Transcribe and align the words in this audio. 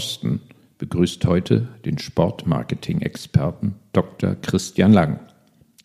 Thorsten 0.00 0.40
begrüßt 0.78 1.26
heute 1.26 1.68
den 1.84 1.98
Sportmarketing-Experten 1.98 3.74
Dr. 3.92 4.34
Christian 4.34 4.94
Lang. 4.94 5.20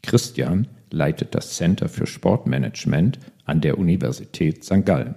Christian 0.04 0.70
leitet 0.90 1.36
das 1.36 1.58
Center 1.58 1.90
für 1.90 2.08
Sportmanagement 2.08 3.20
an 3.44 3.60
der 3.60 3.78
Universität 3.78 4.64
St. 4.64 4.86
Gallen. 4.86 5.16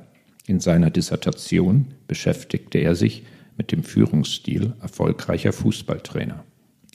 In 0.49 0.59
seiner 0.59 0.91
Dissertation 0.91 1.95
beschäftigte 2.09 2.79
er 2.79 2.97
sich 2.97 3.23
mit 3.57 3.71
dem 3.71 3.85
Führungsstil 3.85 4.73
erfolgreicher 4.81 5.53
Fußballtrainer. 5.53 6.43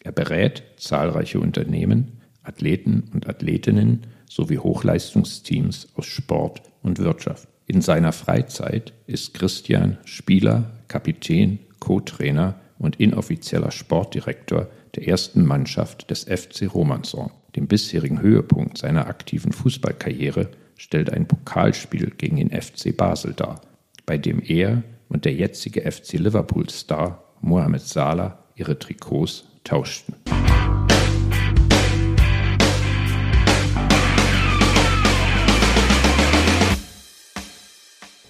Er 0.03 0.11
berät 0.11 0.63
zahlreiche 0.75 1.39
Unternehmen, 1.39 2.19
Athleten 2.43 3.05
und 3.13 3.29
Athletinnen 3.29 4.07
sowie 4.29 4.57
Hochleistungsteams 4.57 5.87
aus 5.95 6.07
Sport 6.07 6.63
und 6.81 6.99
Wirtschaft. 6.99 7.47
In 7.65 7.81
seiner 7.81 8.11
Freizeit 8.11 8.91
ist 9.07 9.33
Christian 9.33 9.99
Spieler, 10.03 10.69
Kapitän, 10.89 11.59
Co-Trainer 11.83 12.55
und 12.79 13.01
inoffizieller 13.01 13.69
Sportdirektor 13.69 14.67
der 14.95 15.05
ersten 15.05 15.45
Mannschaft 15.45 16.09
des 16.09 16.23
FC 16.23 16.73
Romanson. 16.73 17.29
Den 17.57 17.67
bisherigen 17.67 18.21
Höhepunkt 18.21 18.77
seiner 18.77 19.07
aktiven 19.07 19.51
Fußballkarriere 19.51 20.47
stellt 20.77 21.11
ein 21.11 21.27
Pokalspiel 21.27 22.11
gegen 22.17 22.37
den 22.37 22.51
FC 22.51 22.95
Basel 22.95 23.33
dar, 23.33 23.59
bei 24.05 24.17
dem 24.17 24.41
er 24.41 24.81
und 25.09 25.25
der 25.25 25.33
jetzige 25.33 25.81
FC 25.81 26.13
Liverpool-Star 26.13 27.21
Mohamed 27.41 27.81
Salah 27.81 28.39
ihre 28.55 28.79
Trikots 28.79 29.43
tauschten. 29.65 30.15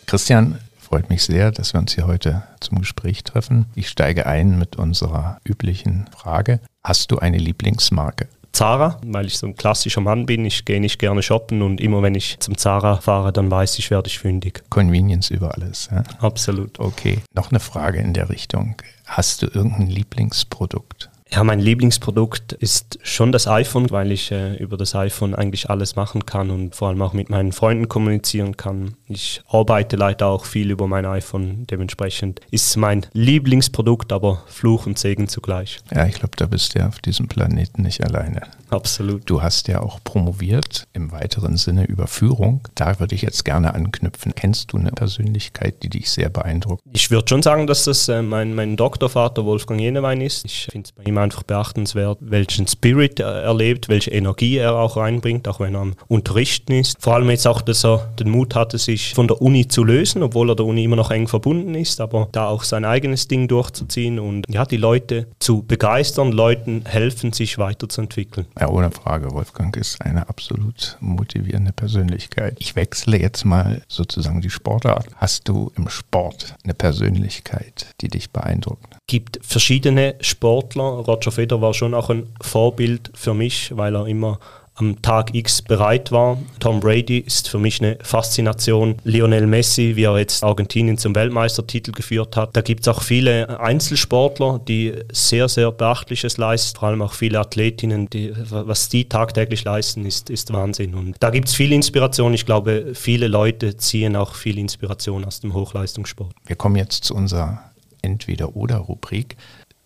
Christian, 0.08 0.58
freut 0.94 1.10
mich 1.10 1.24
sehr, 1.24 1.50
dass 1.50 1.74
wir 1.74 1.80
uns 1.80 1.96
hier 1.96 2.06
heute 2.06 2.44
zum 2.60 2.78
Gespräch 2.78 3.24
treffen. 3.24 3.66
Ich 3.74 3.90
steige 3.90 4.28
ein 4.28 4.60
mit 4.60 4.76
unserer 4.76 5.40
üblichen 5.44 6.06
Frage. 6.16 6.60
Hast 6.84 7.10
du 7.10 7.18
eine 7.18 7.40
Lieblingsmarke? 7.40 8.28
Zara, 8.52 9.02
weil 9.04 9.26
ich 9.26 9.40
so 9.40 9.48
ein 9.48 9.56
klassischer 9.56 10.02
Mann 10.02 10.28
bin. 10.28 10.46
Ich 10.46 10.66
gehe 10.66 10.80
nicht 10.80 11.00
gerne 11.00 11.24
shoppen 11.24 11.64
und 11.64 11.82
immer 11.82 12.04
wenn 12.04 12.14
ich 12.14 12.38
zum 12.38 12.60
Zara 12.60 12.98
fahre, 12.98 13.34
dann 13.34 13.50
weiß 13.50 13.80
ich, 13.80 13.90
werde 13.90 14.08
ich 14.08 14.20
fündig. 14.20 14.62
Convenience 14.70 15.32
über 15.32 15.56
alles. 15.56 15.90
Ja? 15.92 16.04
Absolut. 16.20 16.80
Okay, 16.80 17.24
noch 17.34 17.50
eine 17.50 17.60
Frage 17.60 17.98
in 17.98 18.14
der 18.14 18.30
Richtung. 18.30 18.76
Hast 19.08 19.42
du 19.42 19.48
irgendein 19.48 19.88
Lieblingsprodukt? 19.88 21.10
Ja, 21.34 21.44
mein 21.44 21.60
Lieblingsprodukt 21.60 22.54
ist 22.54 23.00
schon 23.02 23.32
das 23.32 23.48
iPhone, 23.48 23.90
weil 23.90 24.12
ich 24.12 24.32
äh, 24.32 24.56
über 24.58 24.78
das 24.78 24.94
iPhone 24.94 25.34
eigentlich 25.34 25.68
alles 25.72 25.96
machen 25.96 26.28
kann 26.28 26.52
und 26.52 26.76
vor 26.76 26.90
allem 26.90 27.02
auch 27.02 27.14
mit 27.14 27.32
meinen 27.32 27.54
Freunden 27.54 27.90
kommunizieren 27.90 28.56
kann. 28.56 28.94
Ich 29.16 29.42
arbeite 29.48 29.96
leider 29.96 30.28
auch 30.28 30.46
viel 30.46 30.72
über 30.72 30.88
mein 30.88 31.06
iPhone, 31.06 31.68
dementsprechend 31.68 32.42
ist 32.50 32.68
es 32.68 32.76
mein 32.78 33.06
Lieblingsprodukt, 33.14 34.12
aber 34.12 34.44
Fluch 34.48 34.88
und 34.88 34.98
Segen 34.98 35.28
zugleich. 35.28 35.80
Ja, 35.94 36.08
ich 36.08 36.16
glaube, 36.16 36.36
da 36.36 36.48
bist 36.48 36.74
du 36.74 36.80
ja 36.80 36.88
auf 36.88 37.00
diesem 37.00 37.28
Planeten 37.28 37.84
nicht 37.84 38.04
alleine. 38.04 38.42
Absolut. 38.72 39.30
Du 39.30 39.44
hast 39.44 39.68
ja 39.68 39.82
auch 39.82 40.00
promoviert 40.04 40.88
im 40.94 41.12
weiteren 41.12 41.58
Sinne 41.58 41.86
über 41.86 42.08
Führung. 42.08 42.68
Da 42.74 43.00
würde 43.00 43.14
ich 43.14 43.22
jetzt 43.22 43.46
gerne 43.46 43.76
anknüpfen. 43.76 44.34
Kennst 44.36 44.74
du 44.74 44.78
eine 44.78 44.92
Persönlichkeit, 44.92 45.84
die 45.84 45.90
dich 45.90 46.10
sehr 46.10 46.30
beeindruckt? 46.30 46.82
Ich 46.92 47.12
würde 47.12 47.28
schon 47.30 47.44
sagen, 47.44 47.68
dass 47.68 47.84
das 47.84 48.10
äh, 48.10 48.24
mein, 48.24 48.56
mein 48.56 48.76
Doktorvater 48.76 49.46
Wolfgang 49.46 49.80
Jenewein 49.80 50.22
ist. 50.22 50.46
Ich 50.46 50.68
finde 50.72 50.88
es 50.88 50.92
bei 50.92 51.04
ihm 51.04 51.20
einfach 51.20 51.44
beachtenswert, 51.44 52.18
welchen 52.22 52.68
Spirit 52.68 53.20
er 53.20 53.44
erlebt, 53.44 53.90
welche 53.90 54.10
Energie 54.10 54.58
er 54.58 54.76
auch 54.76 54.98
reinbringt, 54.98 55.48
auch 55.48 55.60
wenn 55.60 55.76
er 55.76 55.82
am 55.82 55.94
Unterrichten 56.08 56.74
ist. 56.74 56.96
Vor 57.00 57.14
allem 57.14 57.30
jetzt 57.30 57.46
auch, 57.46 57.62
dass 57.62 57.86
er 57.86 58.12
den 58.20 58.30
Mut 58.30 58.56
hatte, 58.56 58.80
sich 58.80 59.03
von 59.12 59.28
der 59.28 59.42
Uni 59.42 59.68
zu 59.68 59.84
lösen, 59.84 60.24
obwohl 60.24 60.50
er 60.50 60.56
der 60.56 60.66
Uni 60.66 60.84
immer 60.84 60.96
noch 60.96 61.12
eng 61.12 61.28
verbunden 61.28 61.76
ist, 61.76 62.00
aber 62.02 62.30
da 62.32 62.48
auch 62.48 62.64
sein 62.64 62.86
eigenes 62.86 63.28
Ding 63.28 63.48
durchzuziehen 63.48 64.20
und 64.20 64.46
ja, 64.50 64.66
die 64.66 64.78
Leute 64.78 65.28
zu 65.40 65.64
begeistern, 65.64 66.32
Leuten 66.32 66.84
helfen, 66.86 67.34
sich 67.34 67.58
weiterzuentwickeln. 67.58 68.48
Ja, 68.60 68.70
ohne 68.70 68.92
Frage. 68.92 69.32
Wolfgang 69.32 69.76
ist 69.78 70.02
eine 70.02 70.30
absolut 70.30 70.98
motivierende 71.00 71.74
Persönlichkeit. 71.74 72.58
Ich 72.60 72.76
wechsle 72.76 73.20
jetzt 73.20 73.46
mal 73.46 73.82
sozusagen 73.88 74.42
die 74.42 74.50
Sportart. 74.50 75.08
Hast 75.16 75.48
du 75.48 75.72
im 75.76 75.90
Sport 75.90 76.56
eine 76.64 76.74
Persönlichkeit, 76.74 77.88
die 78.02 78.08
dich 78.08 78.32
beeindruckt? 78.32 78.94
Es 78.94 79.00
gibt 79.08 79.40
verschiedene 79.42 80.16
Sportler. 80.22 80.84
Roger 80.84 81.32
Federer 81.32 81.62
war 81.62 81.74
schon 81.74 81.94
auch 81.94 82.10
ein 82.10 82.28
Vorbild 82.42 83.12
für 83.14 83.34
mich, 83.34 83.76
weil 83.76 83.96
er 83.96 84.08
immer 84.08 84.40
am 84.76 85.02
Tag 85.02 85.36
X 85.36 85.62
bereit 85.62 86.12
war. 86.12 86.38
Tom 86.60 86.80
Brady 86.80 87.20
ist 87.20 87.48
für 87.48 87.60
mich 87.60 87.82
eine 87.82 87.98
Faszination. 88.02 88.96
Lionel 89.04 89.46
Messi, 89.46 89.96
wie 89.96 90.04
er 90.04 90.18
jetzt 90.18 90.44
Argentinien 90.44 90.98
zum 90.98 91.14
Weltmeistertitel 91.16 91.92
geführt 91.92 92.36
hat. 92.36 92.56
Da 92.56 92.62
gibt 92.62 92.82
es 92.82 92.88
auch 92.88 93.04
viele 93.04 93.60
Einzelsportler, 93.60 94.60
die 94.68 94.94
sehr, 95.12 95.48
sehr 95.48 95.72
Beachtliches 95.72 96.38
leisten. 96.38 96.80
Vor 96.80 96.90
allem 96.90 97.02
auch 97.02 97.14
viele 97.14 97.40
Athletinnen, 97.40 98.10
die, 98.10 98.34
was 98.50 98.90
die 98.90 99.08
tagtäglich 99.08 99.64
leisten, 99.64 100.06
ist, 100.06 100.30
ist 100.30 100.52
Wahnsinn. 100.52 100.96
Und 100.96 101.18
da 101.20 101.30
gibt 101.30 101.50
es 101.50 101.54
viel 101.54 101.72
Inspiration. 101.72 102.34
Ich 102.34 102.46
glaube, 102.46 102.94
viele 102.94 103.28
Leute 103.28 103.78
ziehen 103.78 104.16
auch 104.16 104.34
viel 104.34 104.58
Inspiration 104.58 105.24
aus 105.26 105.40
dem 105.40 105.54
Hochleistungssport. 105.54 106.34
Wir 106.46 106.56
kommen 106.56 106.78
jetzt 106.78 107.04
zu 107.04 107.16
unserer 107.16 107.64
Entweder-Oder-Rubrik. 108.02 109.38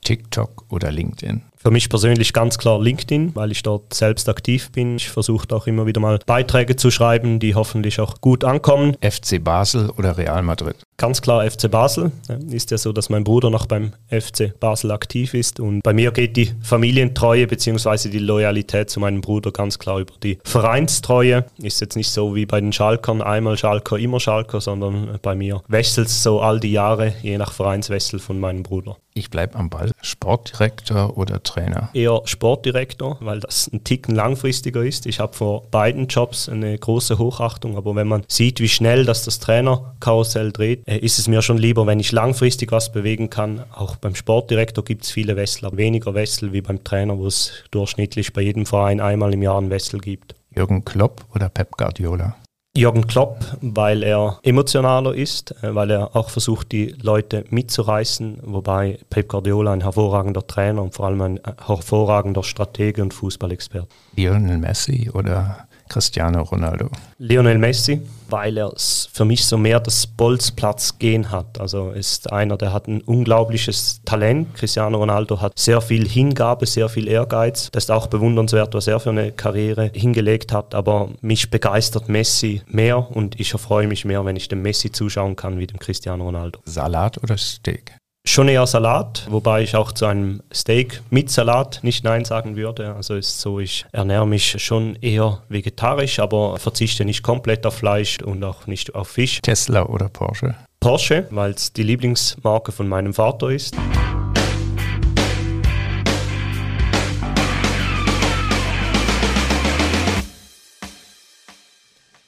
TikTok 0.03 0.63
oder 0.69 0.89
LinkedIn? 0.89 1.41
Für 1.67 1.71
mich 1.71 1.89
persönlich 1.89 2.31
ganz 2.31 2.57
klar 2.57 2.81
LinkedIn, 2.81 3.35
weil 3.35 3.51
ich 3.51 3.61
dort 3.61 3.93
selbst 3.93 4.29
aktiv 4.29 4.71
bin. 4.71 4.95
Ich 4.95 5.09
versuche 5.09 5.53
auch 5.53 5.67
immer 5.67 5.85
wieder 5.85 5.99
mal 5.99 6.17
Beiträge 6.25 6.77
zu 6.77 6.91
schreiben, 6.91 7.39
die 7.39 7.55
hoffentlich 7.55 7.99
auch 7.99 8.21
gut 8.21 8.45
ankommen. 8.45 8.95
FC 9.01 9.43
Basel 9.43 9.89
oder 9.89 10.17
Real 10.17 10.43
Madrid? 10.43 10.77
Ganz 10.95 11.21
klar 11.21 11.45
FC 11.45 11.69
Basel. 11.69 12.13
Ist 12.49 12.71
ja 12.71 12.77
so, 12.77 12.93
dass 12.93 13.09
mein 13.09 13.25
Bruder 13.25 13.49
noch 13.49 13.65
beim 13.65 13.91
FC 14.09 14.57
Basel 14.57 14.91
aktiv 14.91 15.33
ist 15.33 15.59
und 15.59 15.81
bei 15.83 15.91
mir 15.91 16.11
geht 16.11 16.37
die 16.37 16.53
Familientreue 16.63 17.47
bzw. 17.47 18.07
die 18.11 18.19
Loyalität 18.19 18.89
zu 18.89 19.01
meinem 19.01 19.19
Bruder 19.19 19.51
ganz 19.51 19.77
klar 19.77 19.99
über 19.99 20.13
die 20.23 20.39
Vereinstreue. 20.45 21.43
Ist 21.61 21.81
jetzt 21.81 21.97
nicht 21.97 22.09
so 22.09 22.33
wie 22.33 22.45
bei 22.45 22.61
den 22.61 22.71
Schalkern, 22.71 23.21
einmal 23.21 23.57
Schalker, 23.57 23.99
immer 23.99 24.21
Schalker, 24.21 24.61
sondern 24.61 25.19
bei 25.21 25.35
mir 25.35 25.61
wechselt 25.67 26.07
es 26.07 26.23
so 26.23 26.39
all 26.39 26.61
die 26.61 26.71
Jahre, 26.71 27.13
je 27.21 27.37
nach 27.37 27.51
Vereinswechsel 27.51 28.19
von 28.19 28.39
meinem 28.39 28.63
Bruder. 28.63 28.95
Ich 29.17 29.31
bleibe 29.31 29.55
am 29.55 29.71
Ball. 29.71 29.91
Sportdirektor 30.03 31.17
oder 31.17 31.41
Trainer? 31.41 31.56
Eher 31.93 32.21
Sportdirektor, 32.25 33.17
weil 33.21 33.39
das 33.39 33.69
ein 33.71 33.83
Ticken 33.83 34.15
langfristiger 34.15 34.83
ist. 34.83 35.05
Ich 35.05 35.19
habe 35.19 35.33
vor 35.33 35.63
beiden 35.71 36.07
Jobs 36.07 36.49
eine 36.49 36.77
große 36.77 37.17
Hochachtung, 37.17 37.77
aber 37.77 37.95
wenn 37.95 38.07
man 38.07 38.23
sieht, 38.27 38.59
wie 38.59 38.69
schnell 38.69 39.05
dass 39.05 39.23
das 39.23 39.39
Trainerkarussell 39.39 40.51
dreht, 40.51 40.87
äh, 40.87 40.97
ist 40.97 41.19
es 41.19 41.27
mir 41.27 41.41
schon 41.41 41.57
lieber, 41.57 41.87
wenn 41.87 41.99
ich 41.99 42.11
langfristig 42.11 42.71
was 42.71 42.91
bewegen 42.91 43.29
kann. 43.29 43.63
Auch 43.73 43.95
beim 43.95 44.15
Sportdirektor 44.15 44.83
gibt 44.83 45.03
es 45.03 45.11
viele 45.11 45.35
Wechsel, 45.35 45.65
aber 45.65 45.77
weniger 45.77 46.13
Wechsel 46.13 46.53
wie 46.53 46.61
beim 46.61 46.83
Trainer, 46.83 47.17
wo 47.17 47.27
es 47.27 47.51
durchschnittlich 47.71 48.33
bei 48.33 48.41
jedem 48.41 48.65
Verein 48.65 48.99
einmal 48.99 49.33
im 49.33 49.41
Jahr 49.41 49.57
einen 49.57 49.69
Wechsel 49.69 49.99
gibt. 49.99 50.35
Jürgen 50.55 50.83
Klopp 50.83 51.25
oder 51.35 51.49
Pep 51.49 51.77
Guardiola? 51.77 52.35
Jürgen 52.77 53.07
Klopp, 53.07 53.39
weil 53.61 54.03
er 54.03 54.37
emotionaler 54.43 55.15
ist, 55.15 55.51
äh, 55.63 55.73
weil 55.73 55.89
er 55.89 56.15
auch 56.15 56.29
versucht, 56.29 56.71
die 56.71 56.93
Leute 57.01 57.43
mitzureißen, 57.49 58.37
wobei 58.43 58.99
Pep 59.09 59.29
Guardiola 59.29 59.73
ein 59.73 59.81
hervorragender 59.81 60.45
Trainer 60.45 60.83
und 60.83 60.93
vor 60.93 61.07
allem 61.07 61.21
ein 61.21 61.39
hervorragender 61.65 62.43
Stratege 62.43 63.01
und 63.01 63.15
Fußballexperte. 63.15 63.87
Lionel 64.15 64.59
Messi 64.59 65.09
oder 65.11 65.66
Cristiano 65.89 66.43
Ronaldo? 66.43 66.89
Lionel 67.17 67.57
Messi, 67.57 68.01
weil 68.29 68.57
er 68.57 68.71
für 68.75 69.25
mich 69.25 69.45
so 69.45 69.57
mehr 69.57 69.79
das 69.79 70.07
Bolzplatz-Gehen 70.07 71.31
hat. 71.31 71.59
Also 71.59 71.91
ist 71.91 72.31
einer, 72.31 72.57
der 72.57 72.73
hat 72.73 72.87
ein 72.87 73.01
unglaubliches 73.01 74.01
Talent. 74.05 74.53
Cristiano 74.55 74.97
Ronaldo 74.97 75.41
hat 75.41 75.57
sehr 75.57 75.81
viel 75.81 76.07
Hingabe, 76.07 76.65
sehr 76.65 76.89
viel 76.89 77.07
Ehrgeiz. 77.07 77.69
Das 77.71 77.85
ist 77.85 77.91
auch 77.91 78.07
bewundernswert, 78.07 78.73
was 78.73 78.87
er 78.87 78.99
für 78.99 79.09
eine 79.09 79.31
Karriere 79.31 79.91
hingelegt 79.93 80.53
hat. 80.53 80.75
Aber 80.75 81.09
mich 81.21 81.49
begeistert 81.49 82.09
Messi 82.09 82.61
mehr 82.67 83.09
und 83.15 83.39
ich 83.39 83.53
erfreue 83.53 83.87
mich 83.87 84.05
mehr, 84.05 84.25
wenn 84.25 84.35
ich 84.35 84.47
dem 84.47 84.61
Messi 84.61 84.91
zuschauen 84.91 85.35
kann 85.35 85.59
wie 85.59 85.67
dem 85.67 85.79
Cristiano 85.79 86.25
Ronaldo. 86.25 86.59
Salat 86.65 87.21
oder 87.23 87.37
Steak? 87.37 87.97
Schon 88.27 88.49
eher 88.49 88.67
Salat, 88.67 89.25
wobei 89.29 89.61
ich 89.61 89.77
auch 89.77 89.93
zu 89.93 90.05
einem 90.05 90.41
Steak 90.53 91.01
mit 91.09 91.31
Salat 91.31 91.79
nicht 91.81 92.03
Nein 92.03 92.25
sagen 92.25 92.57
würde. 92.57 92.93
Also 92.93 93.15
ist 93.15 93.39
so, 93.39 93.61
ich 93.61 93.85
ernähre 93.93 94.27
mich 94.27 94.61
schon 94.61 94.97
eher 94.97 95.41
vegetarisch, 95.47 96.19
aber 96.19 96.57
verzichte 96.57 97.05
nicht 97.05 97.23
komplett 97.23 97.65
auf 97.65 97.75
Fleisch 97.75 98.17
und 98.21 98.43
auch 98.43 98.67
nicht 98.67 98.93
auf 98.95 99.07
Fisch. 99.07 99.39
Tesla 99.41 99.83
oder 99.83 100.09
Porsche? 100.09 100.55
Porsche, 100.81 101.25
weil 101.31 101.51
es 101.51 101.71
die 101.71 101.83
Lieblingsmarke 101.83 102.73
von 102.73 102.89
meinem 102.89 103.13
Vater 103.13 103.49
ist. 103.49 103.77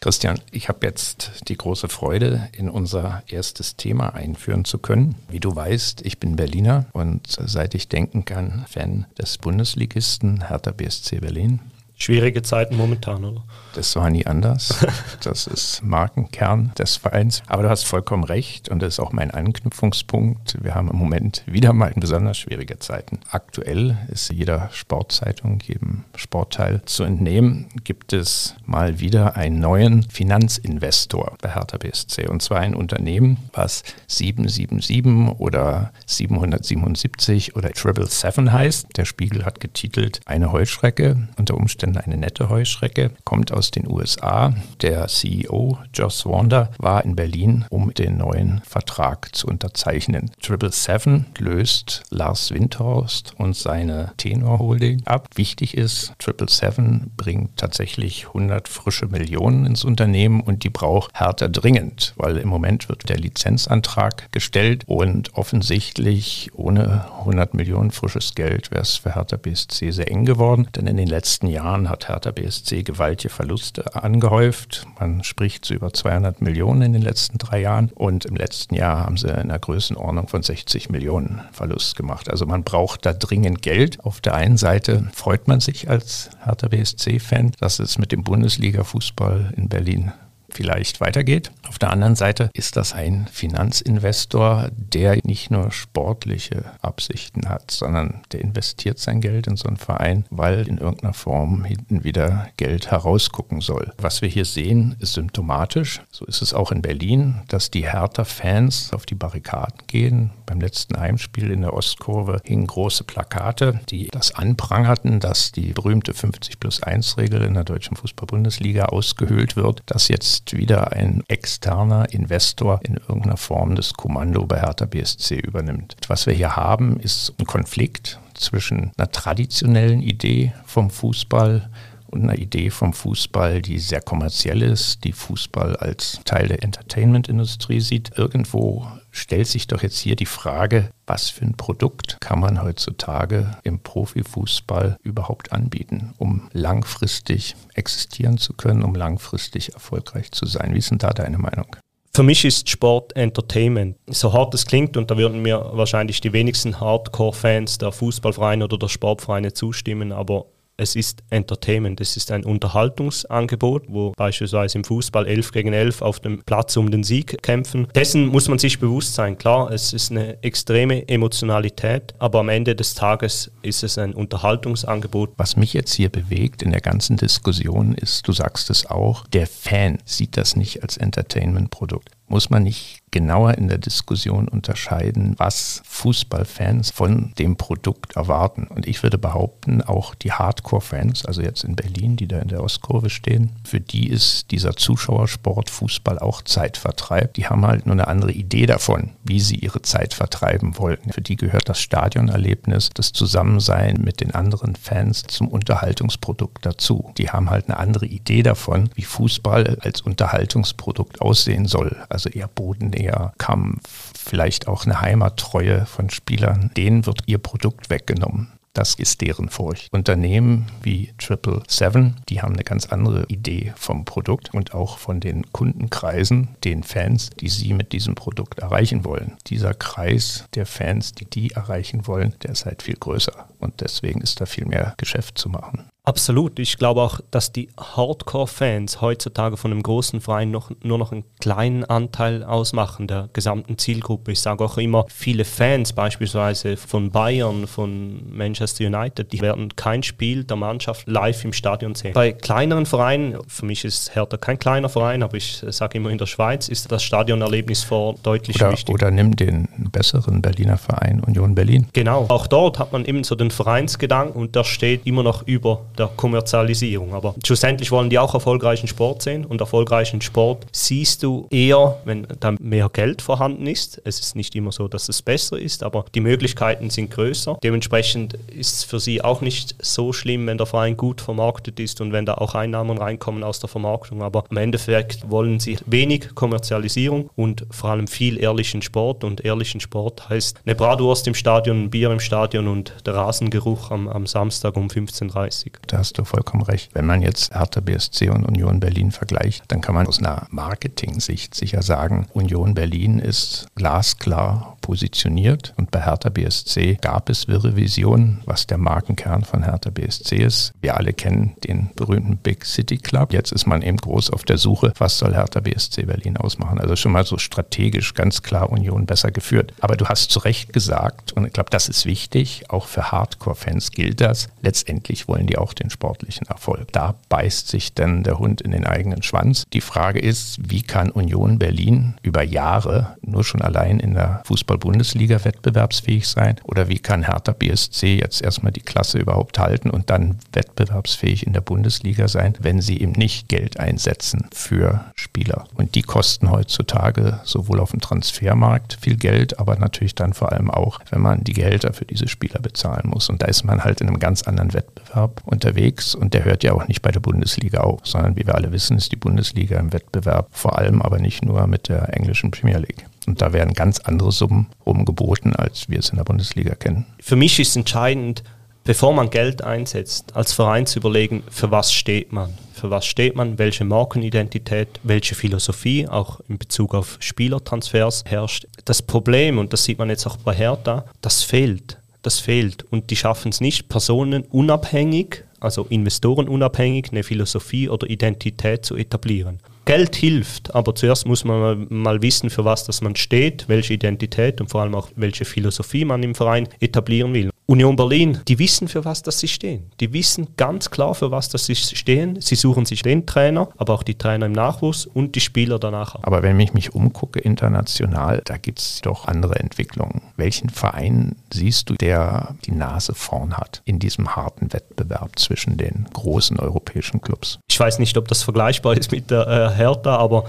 Christian, 0.01 0.40
ich 0.51 0.69
habe 0.69 0.88
jetzt 0.88 1.50
die 1.50 1.57
große 1.57 1.90
Freude, 1.90 2.48
in 2.54 2.69
unser 2.69 3.22
erstes 3.28 3.75
Thema 3.75 4.16
einführen 4.16 4.63
zu 4.63 4.78
können. 4.78 5.16
Wie 5.28 5.42
du 5.42 5.54
weißt, 5.54 6.06
ich 6.06 6.19
bin 6.19 6.38
Berliner 6.38 6.86
und 6.94 7.28
seit 7.28 7.75
ich 7.75 7.90
denken 7.90 8.24
kann, 8.24 8.66
Fan 8.69 9.07
des 9.18 9.38
Bundesligisten 9.38 10.48
Hertha 10.48 10.72
BSC 10.72 11.19
Berlin. 11.19 11.60
Schwierige 12.01 12.42
Zeiten 12.44 12.78
momentan, 12.78 13.25
oder? 13.25 13.44
Das 13.75 13.94
war 13.98 14.10
nie 14.10 14.25
anders. 14.25 14.86
Das 15.22 15.48
ist 15.48 15.84
Markenkern 15.84 16.72
des 16.78 16.96
Vereins. 16.96 17.44
Aber 17.48 17.63
du 17.63 17.69
hast 17.69 17.84
vollkommen 17.84 18.24
recht 18.24 18.69
und 18.69 18.81
das 18.81 18.94
ist 18.94 19.00
auch 19.01 19.12
mein 19.12 19.31
Anknüpfungspunkt. 19.31 20.57
Wir 20.63 20.75
haben 20.75 20.90
im 20.90 20.96
Moment 20.96 21.44
wieder 21.46 21.74
mal 21.74 21.92
in 21.92 22.00
besonders 22.00 22.38
schwierige 22.38 22.80
Zeiten. 22.80 23.19
Aktuell 23.30 23.98
ist 24.07 24.31
jeder 24.31 24.69
Sportzeitung, 24.72 25.60
jedem 25.66 26.06
Sportteil 26.16 26.81
zu 26.86 27.04
entnehmen, 27.04 27.68
gibt 27.84 28.13
es 28.13 28.56
mal 28.66 29.02
wieder 29.02 29.36
einen 29.36 29.60
neuen 29.60 30.04
Finanzinvestor 30.04 31.36
bei 31.42 31.54
Hertha 31.54 31.78
BSC. 31.78 32.30
Und 32.30 32.42
zwar 32.42 32.62
ein 32.62 32.75
Unternehmen, 32.75 33.50
was 33.52 33.84
777 34.07 35.38
oder 35.40 35.92
777 36.06 37.57
oder 37.57 37.72
777 37.74 38.54
heißt. 38.54 38.88
Der 38.95 39.06
Spiegel 39.06 39.44
hat 39.44 39.60
getitelt, 39.60 40.22
eine 40.25 40.54
Heuschrecke, 40.54 41.28
unter 41.38 41.56
Umständen 41.56 41.89
eine 41.98 42.18
nette 42.18 42.50
Heuschrecke, 42.50 43.12
kommt 43.24 43.52
aus 43.52 43.72
den 43.72 43.90
USA. 43.90 44.54
Der 44.82 45.08
CEO 45.08 45.78
Joss 45.94 46.26
Wander 46.26 46.72
war 46.78 47.04
in 47.04 47.16
Berlin, 47.16 47.66
um 47.70 47.94
den 47.94 48.18
neuen 48.18 48.62
Vertrag 48.66 49.36
zu 49.36 49.48
unterzeichnen. 49.48 50.32
777 50.42 51.40
löst 51.40 52.04
Lars 52.10 52.52
Windhorst 52.52 53.34
und 53.38 53.56
seine 53.56 54.14
Tenor 54.18 54.60
Holding 54.60 55.06
ab. 55.06 55.30
Wichtig 55.36 55.76
ist, 55.76 56.14
777 56.22 57.12
bringt 57.16 57.58
tatsächlich 57.58 58.28
100 58.28 58.68
frische 58.68 59.08
Millionen 59.08 59.66
ins 59.66 59.84
Unternehmen 59.84 60.42
und 60.42 60.64
die 60.64 60.70
braucht 60.70 61.12
Hertha 61.20 61.48
dringend, 61.48 62.14
weil 62.18 62.38
im 62.38 62.50
Moment 62.50 62.90
wird 62.90 63.10
der 63.10 63.18
Lizenzantrag 63.18 64.32
gestellt 64.32 64.84
und 64.88 65.34
offensichtlich 65.36 66.52
ohne 66.54 67.06
100 67.20 67.54
Millionen 67.54 67.92
frisches 67.92 68.36
Geld 68.36 68.72
wäre 68.72 68.82
es 68.82 68.96
für 68.96 69.16
Hertha 69.16 69.38
BSC 69.38 69.92
sehr 69.92 70.10
eng 70.10 70.26
geworden, 70.26 70.68
denn 70.76 70.88
in 70.88 70.98
den 70.98 71.08
letzten 71.08 71.48
Jahren 71.48 71.79
hat 71.88 72.10
Hertha 72.10 72.31
BSC 72.31 72.84
gewaltige 72.84 73.31
Verluste 73.31 73.96
angehäuft. 73.96 74.88
Man 75.00 75.24
spricht 75.24 75.64
zu 75.64 75.76
über 75.76 75.94
200 75.94 76.42
Millionen 76.42 76.81
in 76.81 76.94
den 76.94 77.02
letzten 77.02 77.38
drei 77.38 77.62
Jahren 77.62 77.92
und 77.94 78.26
im 78.26 78.36
letzten 78.36 78.76
Jahr 78.76 79.06
haben 79.06 79.16
sie 79.16 79.28
in 79.28 79.36
einer 79.36 79.60
Größenordnung 79.60 80.28
von 80.28 80.42
60 80.42 80.90
Millionen 80.90 81.42
Verlust 81.52 81.96
gemacht. 81.96 82.30
Also 82.30 82.46
man 82.46 82.64
braucht 82.64 83.06
da 83.06 83.14
dringend 83.14 83.62
Geld. 83.62 84.04
Auf 84.04 84.20
der 84.20 84.34
einen 84.34 84.58
Seite 84.58 85.08
freut 85.14 85.48
man 85.48 85.60
sich 85.60 85.90
als 85.90 86.31
Hertha 86.44 86.68
BSC-Fan, 86.68 87.52
dass 87.60 87.80
es 87.80 87.98
mit 87.98 88.12
dem 88.12 88.24
Bundesliga-Fußball 88.24 89.54
in 89.56 89.70
Berlin 89.70 90.12
vielleicht 90.54 91.01
weitergeht. 91.01 91.51
Auf 91.68 91.80
der 91.80 91.92
anderen 91.92 92.16
Seite 92.16 92.50
ist 92.54 92.75
das 92.75 92.94
ein 92.94 93.28
Finanzinvestor, 93.31 94.69
der 94.72 95.19
nicht 95.24 95.51
nur 95.51 95.72
sportliche 95.72 96.66
Absichten 96.81 97.48
hat, 97.48 97.72
sondern 97.72 98.22
der 98.31 98.42
investiert 98.42 99.00
sein 99.00 99.22
Geld 99.22 99.48
in 99.48 99.56
so 99.56 99.68
einen 99.68 99.78
Verein, 99.78 100.25
weil 100.30 100.68
in 100.68 100.78
irgendeiner 100.78 101.13
Form 101.13 101.63
hinten 101.63 102.04
wieder 102.04 102.50
Geld 102.57 102.92
herausgucken 102.92 103.62
soll. 103.62 103.94
Was 103.98 104.22
wir 104.22 104.30
hier 104.30 104.46
sehen, 104.46 104.96
ist 105.00 105.13
symptomatisch. 105.13 106.01
So 106.12 106.25
ist 106.25 106.42
es 106.42 106.54
auch 106.54 106.72
in 106.72 106.81
Berlin, 106.81 107.42
dass 107.48 107.72
die 107.72 107.90
Hertha-Fans 107.90 108.94
auf 108.94 109.06
die 109.06 109.16
Barrikaden 109.16 109.80
gehen. 109.88 110.31
Beim 110.45 110.62
letzten 110.62 111.00
Heimspiel 111.00 111.52
in 111.52 111.62
der 111.62 111.74
Ostkurve 111.74 112.42
hingen 112.44 112.68
große 112.68 113.04
Plakate, 113.04 113.80
die 113.90 114.07
das 114.07 114.34
anprangerten, 114.34 115.19
dass 115.19 115.52
die 115.52 115.74
berühmte 115.74 116.13
50 116.13 116.60
plus 116.60 116.81
1 116.81 117.18
Regel 117.18 117.44
in 117.44 117.54
der 117.54 117.63
deutschen 117.63 117.95
Fußball-Bundesliga 117.95 118.86
ausgehöhlt 118.86 119.56
wird, 119.56 119.84
dass 119.86 120.07
jetzt 120.07 120.39
wieder 120.52 120.94
ein 120.94 121.24
externer 121.28 122.12
Investor 122.12 122.80
in 122.84 122.96
irgendeiner 122.96 123.38
Form 123.38 123.76
das 123.76 123.94
Kommando 123.94 124.46
bei 124.46 124.60
Hertha 124.60 124.86
BSC 124.86 125.40
übernimmt. 125.40 125.96
Was 126.08 126.26
wir 126.26 126.34
hier 126.34 126.56
haben, 126.56 127.00
ist 127.00 127.34
ein 127.40 127.46
Konflikt 127.46 128.20
zwischen 128.34 128.92
einer 128.98 129.12
traditionellen 129.12 130.02
Idee 130.02 130.54
vom 130.66 130.90
Fußball, 130.90 131.70
und 132.12 132.24
einer 132.24 132.38
Idee 132.38 132.70
vom 132.70 132.94
Fußball, 132.94 133.62
die 133.62 133.80
sehr 133.80 134.02
kommerziell 134.02 134.62
ist, 134.62 135.04
die 135.04 135.12
Fußball 135.12 135.76
als 135.76 136.20
Teil 136.26 136.48
der 136.48 136.64
Entertainment-Industrie 136.64 137.82
sieht. 137.82 138.18
Irgendwo 138.18 138.88
stellt 139.19 139.48
sich 139.48 139.68
doch 139.68 139.83
jetzt 139.83 140.00
hier 140.00 140.16
die 140.16 140.25
Frage, 140.25 140.92
was 141.06 141.30
für 141.30 141.45
ein 141.45 141.57
Produkt 141.57 142.18
kann 142.21 142.39
man 142.39 142.62
heutzutage 142.62 143.57
im 143.63 143.80
Profifußball 143.80 144.98
überhaupt 145.04 145.51
anbieten, 145.51 146.13
um 146.18 146.50
langfristig 146.54 147.56
existieren 147.74 148.38
zu 148.38 148.54
können, 148.54 148.83
um 148.83 148.95
langfristig 148.95 149.74
erfolgreich 149.74 150.31
zu 150.31 150.45
sein. 150.45 150.74
Wie 150.74 150.80
ist 150.80 150.92
denn 150.92 150.98
da 150.98 151.12
deine 151.12 151.38
Meinung? 151.38 151.75
Für 152.13 152.24
mich 152.24 152.44
ist 152.44 152.69
Sport 152.69 153.16
Entertainment. 153.16 153.95
So 154.07 154.33
hart 154.33 154.54
es 154.54 154.66
klingt, 154.66 154.98
und 154.98 155.12
da 155.12 155.18
würden 155.18 155.42
mir 155.42 155.69
wahrscheinlich 155.74 156.21
die 156.21 156.33
wenigsten 156.33 156.80
Hardcore-Fans 156.80 157.77
der 157.77 157.92
Fußballvereine 157.92 158.66
oder 158.66 158.77
der 158.77 158.89
Sportvereine 158.89 159.54
zustimmen, 159.54 160.12
aber 160.12 160.45
es 160.80 160.96
ist 160.96 161.24
Entertainment, 161.30 162.00
es 162.00 162.16
ist 162.16 162.31
ein 162.31 162.46
Unterhaltungsangebot, 162.46 163.84
wo 163.90 164.12
beispielsweise 164.16 164.78
im 164.78 164.84
Fußball 164.84 165.28
11 165.28 165.52
gegen 165.52 165.74
11 165.74 166.02
auf 166.02 166.20
dem 166.20 166.42
Platz 166.44 166.78
um 166.78 166.90
den 166.90 167.04
Sieg 167.04 167.42
kämpfen. 167.44 167.88
Dessen 167.94 168.28
muss 168.28 168.48
man 168.48 168.60
sich 168.60 168.80
bewusst 168.80 169.14
sein. 169.14 169.38
Klar, 169.38 169.72
es 169.72 169.94
ist 169.94 170.12
eine 170.12 170.42
extreme 170.42 171.08
Emotionalität, 171.08 172.16
aber 172.20 172.40
am 172.40 172.50
Ende 172.50 172.76
des 172.76 172.96
Tages 172.96 173.52
ist 173.62 173.84
es 173.84 173.98
ein 173.98 174.14
Unterhaltungsangebot. 174.14 175.34
Was 175.38 175.58
mich 175.58 175.74
jetzt 175.74 175.94
hier 175.94 176.10
bewegt 176.10 176.62
in 176.62 176.72
der 176.72 176.81
ganzen 176.81 177.18
Diskussion 177.18 177.94
ist, 177.94 178.28
du 178.28 178.31
sagst 178.31 178.70
es 178.70 178.86
auch, 178.86 179.28
der 179.28 179.48
Fan 179.48 179.98
sieht 180.06 180.38
das 180.38 180.56
nicht 180.56 180.81
als 180.81 180.98
Entertainment-Produkt. 180.98 182.10
Muss 182.28 182.50
man 182.50 182.64
nicht 182.64 182.99
genauer 183.12 183.56
in 183.56 183.68
der 183.68 183.78
Diskussion 183.78 184.48
unterscheiden, 184.48 185.36
was 185.38 185.82
Fußballfans 185.86 186.92
von 186.92 187.34
dem 187.40 187.56
Produkt 187.56 188.16
erwarten. 188.16 188.68
Und 188.68 188.88
ich 188.88 189.04
würde 189.04 189.18
behaupten, 189.18 189.82
auch 189.82 190.16
die 190.16 190.32
Hardcore-Fans, 190.32 191.26
also 191.26 191.42
jetzt 191.42 191.64
in 191.64 191.76
Berlin, 191.76 192.16
die 192.16 192.28
da 192.28 192.40
in 192.40 192.48
der 192.48 192.64
Ostkurve 192.64 193.10
stehen, 193.10 193.52
für 193.64 193.80
die 193.80 194.10
ist 194.10 194.52
dieser 194.52 194.76
Zuschauersport 194.76 195.70
Fußball 195.70 196.20
auch 196.20 196.42
Zeitvertreib. 196.42 197.34
Die 197.34 197.48
haben 197.48 197.66
halt 197.66 197.86
nur 197.86 197.94
eine 197.94 198.08
andere 198.08 198.32
Idee 198.32 198.66
davon, 198.66 199.12
wie 199.24 199.40
sie 199.40 199.56
ihre 199.56 199.82
Zeit 199.82 200.14
vertreiben 200.14 200.78
wollten. 200.78 201.12
Für 201.12 201.22
die 201.22 201.36
gehört 201.36 201.70
das 201.70 201.80
Stadionerlebnis, 201.80 202.90
das 202.94 203.12
Zusammensein 203.12 204.02
mit 204.04 204.22
den 204.22 204.36
anderen 204.36 204.76
Fans 204.76 205.24
zum 205.24 205.48
Unterhaltungsprodukt 205.48 206.66
dazu. 206.66 207.14
Die 207.18 207.30
haben 207.30 207.50
halt 207.50 207.70
eine 207.70 207.78
andere 207.78 208.06
Idee 208.06 208.44
davon, 208.44 208.90
wie 208.96 209.04
Fußball 209.04 209.78
als 209.82 210.02
Unterhaltungsprodukt 210.02 211.22
aussehen 211.22 211.66
soll. 211.66 211.96
Also 212.10 212.30
eher 212.30 212.48
Boden 212.48 212.92
eher 213.00 213.34
Kampf, 213.38 214.12
vielleicht 214.16 214.68
auch 214.68 214.86
eine 214.86 215.01
Heimattreue 215.01 215.86
von 215.86 216.10
Spielern, 216.10 216.72
denen 216.75 217.06
wird 217.06 217.22
ihr 217.25 217.38
Produkt 217.38 217.90
weggenommen. 217.90 218.51
Das 218.74 218.94
ist 218.94 219.21
deren 219.21 219.50
Furcht. 219.50 219.92
Unternehmen 219.92 220.68
wie 220.83 221.12
Triple 221.18 221.64
Seven, 221.68 222.16
die 222.30 222.42
haben 222.42 222.54
eine 222.54 222.64
ganz 222.64 222.85
andere 222.85 223.26
Idee 223.28 223.74
vom 223.76 224.06
Produkt 224.06 224.54
und 224.54 224.74
auch 224.74 224.97
von 225.00 225.19
den 225.19 225.52
Kundenkreisen, 225.52 226.56
den 226.64 226.83
Fans, 226.83 227.31
die 227.31 227.50
sie 227.50 227.74
mit 227.74 227.92
diesem 227.92 228.16
Produkt 228.16 228.59
erreichen 228.59 229.04
wollen. 229.04 229.38
Dieser 229.47 229.74
Kreis 229.74 230.45
der 230.54 230.66
Fans, 230.66 231.14
die 231.14 231.26
die 231.26 231.52
erreichen 231.52 232.06
wollen, 232.07 232.35
der 232.44 232.52
ist 232.52 232.66
halt 232.66 232.83
viel 232.83 232.95
größer. 232.95 233.50
Und 233.59 233.81
deswegen 233.81 234.21
ist 234.21 234.40
da 234.40 234.45
viel 234.45 234.66
mehr 234.66 234.94
Geschäft 234.97 235.38
zu 235.38 235.50
machen. 235.50 235.90
Absolut. 236.04 236.58
Ich 236.58 236.78
glaube 236.78 237.02
auch, 237.02 237.20
dass 237.30 237.52
die 237.52 237.70
Hardcore-Fans 237.78 239.00
heutzutage 239.00 239.58
von 239.58 239.72
einem 239.72 239.84
großen 239.84 240.22
Verein 240.22 240.50
noch, 240.50 240.72
nur 240.82 240.98
noch 240.98 241.12
einen 241.12 241.24
kleinen 241.40 241.84
Anteil 241.84 242.44
ausmachen 242.44 243.06
der 243.06 243.30
gesamten 243.34 243.78
Zielgruppe. 243.78 244.32
Ich 244.32 244.42
sage 244.42 244.64
auch 244.64 244.78
immer, 244.78 245.06
viele 245.10 245.46
Fans 245.46 245.94
beispielsweise 245.94 246.78
von 246.78 247.12
Bayern, 247.12 247.68
von 247.68 248.22
Manchester 248.36 248.86
United, 248.86 249.32
die 249.32 249.42
werden 249.42 249.76
kein 249.76 250.02
Spiel 250.02 250.46
der 250.46 250.58
Mannschaft 250.58 251.08
live 251.08 251.44
im 251.46 251.54
Stadion 251.54 251.94
sehen. 251.94 252.14
Bei 252.14 252.32
kleineren 252.32 252.88
Vereinen, 252.88 253.38
für 253.48 253.66
mich 253.66 253.86
ist 253.86 254.16
Hertha 254.16 254.38
kein 254.38 254.58
kleiner 254.58 254.90
Verein, 254.90 255.22
aber 255.22 255.38
ich 255.38 255.64
sage 255.70 255.98
immer 255.98 256.10
in 256.10 256.18
der 256.18 256.26
Schweiz, 256.26 256.70
ist 256.70 256.92
das 256.92 257.04
Stadionerlebnis 257.04 257.84
vor 257.84 258.16
deutlich 258.24 258.56
oder, 258.56 258.72
wichtig. 258.72 258.96
Oder 258.96 259.12
nimm 259.12 259.36
den 259.36 259.68
besseren 259.92 260.42
Berliner 260.42 260.78
Verein 260.78 261.20
Union 261.20 261.54
Berlin. 261.54 261.88
Genau. 261.94 262.26
Auch 262.30 262.48
dort 262.48 262.80
hat 262.80 262.94
man 262.94 263.06
eben 263.06 263.24
so 263.24 263.36
den 263.36 263.52
Vereinsgedanken 263.52 264.42
und 264.42 264.56
der 264.56 264.64
steht 264.64 265.06
immer 265.06 265.22
noch 265.22 265.46
über 265.46 265.86
der 266.00 266.10
Kommerzialisierung. 266.16 267.14
Aber 267.14 267.36
schlussendlich 267.46 267.92
wollen 267.92 268.10
die 268.10 268.20
auch 268.20 268.34
erfolgreichen 268.34 268.88
Sport 268.88 269.22
sehen 269.22 269.46
und 269.46 269.62
erfolgreichen 269.62 270.22
Sport 270.22 270.66
siehst 270.72 271.24
du 271.24 271.48
eher, 271.52 271.98
wenn 272.06 272.28
da 272.40 272.54
mehr 272.60 272.90
Geld 272.90 273.22
vorhanden 273.22 273.68
ist. 273.68 274.02
Es 274.06 274.20
ist 274.20 274.36
nicht 274.36 274.56
immer 274.56 274.72
so, 274.72 274.88
dass 274.88 275.10
es 275.10 275.22
besser 275.22 275.60
ist, 275.60 275.84
aber 275.84 276.06
die 276.16 276.22
Möglichkeiten 276.22 276.90
sind 276.90 277.12
größer. 277.12 277.58
Dementsprechend 277.64 278.36
ist 278.56 278.78
es 278.78 278.84
für 278.84 279.00
sie 279.00 279.22
auch 279.24 279.42
nicht 279.42 279.76
so 279.80 280.14
schlimm, 280.14 280.48
wenn 280.48 280.58
der 280.58 280.68
Verein 280.68 280.96
gut 280.96 281.22
vermarktet 281.22 281.80
ist 281.80 282.02
und 282.02 282.14
wenn 282.14 282.26
da 282.26 282.36
auch 282.36 282.56
Einnahmen 282.56 282.98
reinkommen 282.98 283.44
aus 283.44 283.60
der 283.60 283.70
Vermarktung. 283.70 284.22
Aber 284.22 284.46
im 284.50 284.58
Endeffekt 284.58 285.30
wollen 285.30 285.60
sie 285.60 285.78
wenig 285.86 286.36
Kommerzialisierung 286.36 287.30
und 287.36 287.66
vor 287.72 287.92
allem 287.92 288.08
viel 288.08 288.40
ehrlichen 288.40 288.82
Sport. 288.82 289.24
Und 289.24 289.44
ehrlichen 289.44 289.82
Sport 289.82 290.30
heißt 290.30 290.62
eine 290.66 290.76
Bratwurst 290.76 291.28
im 291.28 291.36
Stadion, 291.36 291.84
ein 291.84 291.90
Bier 291.90 292.12
im 292.12 292.20
Stadion 292.20 292.68
und 292.68 292.94
der 293.06 293.16
Rasen 293.16 293.50
Rasengeruch 293.50 293.92
am, 293.92 294.08
am 294.08 294.28
Samstag 294.28 294.76
um 294.76 294.88
15.30 294.88 295.66
Uhr. 295.66 295.72
Da 295.90 295.98
hast 295.98 296.19
du 296.19 296.24
vollkommen 296.24 296.62
recht. 296.62 296.94
Wenn 296.94 297.08
man 297.08 297.24
jetzt 297.24 297.52
Hertha 297.52 297.81
BSC 297.81 298.30
und 298.30 298.46
Union 298.46 298.80
Berlin 298.80 299.12
vergleicht, 299.12 299.64
dann 299.69 299.81
kann 299.81 299.96
man 299.96 300.06
aus 300.06 300.19
einer 300.19 300.46
Marketing-Sicht 300.52 301.56
sicher 301.56 301.81
sagen, 301.81 302.28
Union 302.31 302.76
Berlin 302.76 303.18
ist 303.18 303.66
glasklar 303.74 304.78
positioniert 304.81 305.74
und 305.78 305.90
bei 305.90 306.02
Hertha 306.02 306.30
BSC 306.30 307.00
gab 307.02 307.30
es 307.30 307.48
wirre 307.48 307.76
Visionen, 307.76 308.42
was 308.46 308.68
der 308.68 308.78
Markenkern 308.78 309.44
von 309.44 309.64
Hertha 309.64 309.90
BSC 309.90 310.38
ist. 310.38 310.74
Wir 310.80 310.96
alle 310.96 311.12
kennen 311.12 311.56
den 311.64 311.90
berühmten 311.96 312.38
Big 312.38 312.66
City 312.66 312.98
Club. 312.98 313.34
Jetzt 313.34 313.52
ist 313.52 313.66
man 313.66 313.81
eben 313.81 313.98
groß 313.98 314.30
auf 314.30 314.44
der 314.44 314.60
Suche, 314.60 314.94
was 315.00 315.18
soll 315.18 315.34
Hertha 315.34 315.60
BSC 315.60 316.04
Berlin 316.04 316.38
ausmachen. 316.38 316.80
Also 316.80 316.96
schon 316.96 317.14
mal 317.14 317.26
so 317.26 317.40
strategisch 317.40 318.14
ganz 318.14 318.44
klar 318.44 318.69
Union 318.69 319.08
besser 319.08 319.31
geführt. 319.31 319.74
Aber 319.80 319.98
du 319.98 320.06
hast 320.06 320.30
zu 320.30 320.38
Recht 320.40 320.72
gesagt, 320.72 321.34
und 321.34 321.46
ich 321.46 321.54
glaube, 321.54 321.72
das 321.72 321.90
ist 321.90 322.06
wichtig, 322.06 322.66
auch 322.69 322.86
für 322.86 323.12
Hardcore-Fans 323.12 323.92
gilt 323.92 324.22
das, 324.22 324.50
letztendlich 324.62 325.28
wollen 325.28 325.48
die 325.48 325.58
auch 325.58 325.74
den 325.80 325.90
sportlichen 325.90 326.48
Erfolg. 326.48 326.92
Da 326.92 327.16
beißt 327.30 327.68
sich 327.68 327.94
dann 327.94 328.24
der 328.24 328.40
Hund 328.40 328.62
in 328.62 328.71
den 328.71 328.86
eigenen 328.86 329.24
Schwanz. 329.24 329.66
Die 329.74 329.81
Frage 329.81 330.19
ist, 330.19 330.59
wie 330.69 330.81
kann 330.81 331.12
Union 331.12 331.59
Berlin 331.59 332.16
über 332.21 332.44
Jahre 332.44 333.16
nur 333.21 333.44
schon 333.44 333.62
allein 333.62 334.00
in 334.00 334.14
der 334.14 334.42
Fußball-Bundesliga 334.45 335.44
wettbewerbsfähig 335.44 336.28
sein? 336.28 336.59
Oder 336.64 336.90
wie 336.90 337.00
kann 337.00 337.24
Hertha 337.24 337.54
BSC 337.54 338.18
jetzt 338.18 338.42
erstmal 338.42 338.71
die 338.71 338.81
Klasse 338.81 339.19
überhaupt 339.19 339.59
halten 339.59 339.90
und 339.90 340.09
dann 340.09 340.38
wettbewerbsfähig 340.54 341.45
in 341.45 341.54
der 341.54 341.62
Bundesliga 341.62 342.28
sein, 342.28 342.56
wenn 342.59 342.81
sie 342.81 343.00
eben 343.02 343.14
nicht 343.14 343.50
Geld 343.50 343.80
einsetzen 343.80 344.48
für 344.54 345.06
Spieler? 345.16 345.66
Und 345.76 345.95
die 345.95 346.02
kosten 346.02 346.52
heutzutage 346.52 347.40
sowohl 347.44 347.80
auf 347.80 347.92
dem 347.92 348.02
Transfermarkt 348.02 348.98
viel 349.02 349.18
Geld, 349.18 349.59
aber 349.59 349.78
natürlich 349.78 350.16
dann 350.16 350.33
vor 350.33 350.52
allem 350.52 350.69
auch, 350.69 351.00
wenn 351.09 351.21
man 351.21 351.44
die 351.44 351.54
Gehälter 351.54 351.94
für 351.94 352.06
diese 352.06 352.28
Spieler 352.28 352.59
bezahlen 352.59 353.09
muss. 353.09 353.30
Und 353.30 353.42
da 353.42 353.48
ist 353.48 353.64
man 353.64 353.83
halt 353.83 354.02
in 354.02 354.07
einem 354.07 354.19
ganz 354.19 354.44
anderen 354.44 354.74
Wettbewerb 354.74 355.42
unterwegs 355.59 356.16
und 356.16 356.33
der 356.33 356.45
hört 356.45 356.63
ja 356.63 356.71
auch 356.73 356.87
nicht 356.87 357.01
bei 357.01 357.11
der 357.11 357.19
Bundesliga 357.19 357.81
auf, 357.81 357.99
sondern 358.04 358.37
wie 358.37 358.47
wir 358.47 358.56
alle 358.56 358.71
wissen, 358.71 358.97
ist 358.97 359.11
die 359.11 359.18
Bundesliga 359.18 359.78
im 359.78 359.92
Wettbewerb 359.92 360.47
vor 360.51 360.78
allem 360.78 361.01
aber 361.01 361.19
nicht 361.19 361.44
nur 361.44 361.68
mit 361.68 361.89
der 361.89 362.16
englischen 362.16 362.49
Premier 362.49 362.78
League. 362.78 363.06
Und 363.28 363.42
da 363.42 363.51
werden 363.51 363.73
ganz 363.73 363.99
andere 363.99 364.31
Summen 364.31 364.68
rumgeboten, 364.85 365.54
als 365.54 365.89
wir 365.89 365.99
es 365.99 366.09
in 366.09 366.18
der 366.18 366.23
Bundesliga 366.23 366.75
kennen. 366.75 367.06
Für 367.19 367.35
mich 367.35 367.59
ist 367.59 367.75
entscheidend, 367.75 368.44
bevor 368.85 369.13
man 369.13 369.30
Geld 369.30 369.61
einsetzt, 369.61 370.35
als 370.35 370.54
Verein 370.54 370.85
zu 370.85 370.99
überlegen, 370.99 371.44
für 371.49 371.71
was 371.71 371.92
steht 371.92 372.31
man. 372.31 372.57
Für 372.73 372.89
was 372.89 373.06
steht 373.06 373.35
man, 373.35 373.59
welche 373.59 373.83
Markenidentität, 373.83 374.87
welche 375.04 375.35
Philosophie 375.35 376.07
auch 376.07 376.39
in 376.47 376.57
Bezug 376.57 376.95
auf 376.95 377.18
Spielertransfers 377.19 378.23
herrscht. 378.25 378.66
Das 378.85 379.01
Problem, 379.01 379.57
und 379.57 379.73
das 379.73 379.83
sieht 379.83 379.99
man 379.99 380.09
jetzt 380.09 380.25
auch 380.25 380.37
bei 380.37 380.54
Hertha, 380.54 381.04
das 381.21 381.44
fehlt. 381.44 381.97
Das 382.21 382.39
fehlt. 382.39 382.85
Und 382.89 383.09
die 383.09 383.18
schaffen 383.18 383.49
es 383.49 383.61
nicht, 383.61 383.89
personenunabhängig, 383.89 385.44
also 385.59 385.85
investorenunabhängig, 385.89 387.07
eine 387.11 387.23
Philosophie 387.23 387.89
oder 387.89 388.09
Identität 388.09 388.85
zu 388.85 388.95
etablieren. 388.95 389.59
Geld 389.85 390.16
hilft, 390.16 390.75
aber 390.75 390.94
zuerst 390.94 391.25
muss 391.25 391.44
man 391.44 391.87
mal, 391.89 392.21
wissen, 392.21 392.49
für 392.49 392.63
was 392.63 392.85
das 392.85 393.01
man 393.01 393.16
steht, 393.16 393.68
welche 393.68 393.95
Identität 393.95 394.61
und 394.61 394.69
vor 394.69 394.81
allem 394.81 394.94
auch 394.94 395.09
welche 395.16 395.45
Philosophie 395.45 396.06
man 396.06 396.21
im 396.21 396.35
Verein 396.35 396.69
etablieren 396.80 397.33
will. 397.33 397.49
Union 397.69 397.95
Berlin, 397.95 398.40
die 398.47 398.57
wissen, 398.57 398.88
für 398.88 399.06
was 399.06 399.21
das 399.21 399.40
sie 399.40 399.47
stehen. 399.47 399.92
Die 399.99 400.11
wissen 400.11 400.47
ganz 400.57 400.90
klar, 400.90 401.14
für 401.14 401.30
was 401.30 401.49
das 401.49 401.68
sie 401.68 401.76
stehen. 401.76 402.42
Sie 402.42 402.56
suchen 402.56 402.88
sich 402.88 403.04
den 403.04 403.28
Trainer, 403.28 403.69
aber 403.78 403.94
auch 403.94 404.02
die 404.02 404.18
Trainer 404.18 404.47
im 404.47 404.54
Nachwuchs 404.54 405.06
und 405.06 405.35
die 405.35 405.40
Spieler 405.40 405.78
danach. 405.78 406.16
Auch. 406.16 406.23
Aber 406.23 406.42
wenn 406.42 406.59
ich 406.59 406.73
mich 406.73 406.95
umgucke 406.95 407.40
international, 407.40 408.42
da 408.44 408.57
gibt 408.57 408.80
es 408.80 409.02
doch 409.02 409.28
andere 409.28 409.57
Entwicklungen. 409.57 410.23
Welchen 410.35 410.69
Verein 410.69 411.35
siehst 411.54 411.92
du, 411.92 411.94
der 411.94 412.56
die 412.66 412.71
Nase 412.71 413.14
vorn 413.14 413.56
hat 413.56 413.83
in 413.85 413.99
diesem 413.99 414.35
harten 414.35 414.73
Wettbewerb 414.73 415.38
zwischen 415.38 415.78
den 415.78 416.07
großen 416.11 416.59
europäischen 416.59 417.21
Clubs? 417.21 417.59
Ich 417.69 417.80
weiß 417.80 417.99
nicht, 417.99 418.18
ob 418.18 418.28
das 418.30 418.42
vergleichbar 418.42 418.97
ist 418.97 419.11
mit 419.11 419.30
der 419.30 419.47
äh, 419.47 419.76
Hertha, 419.76 420.18
aber 420.18 420.45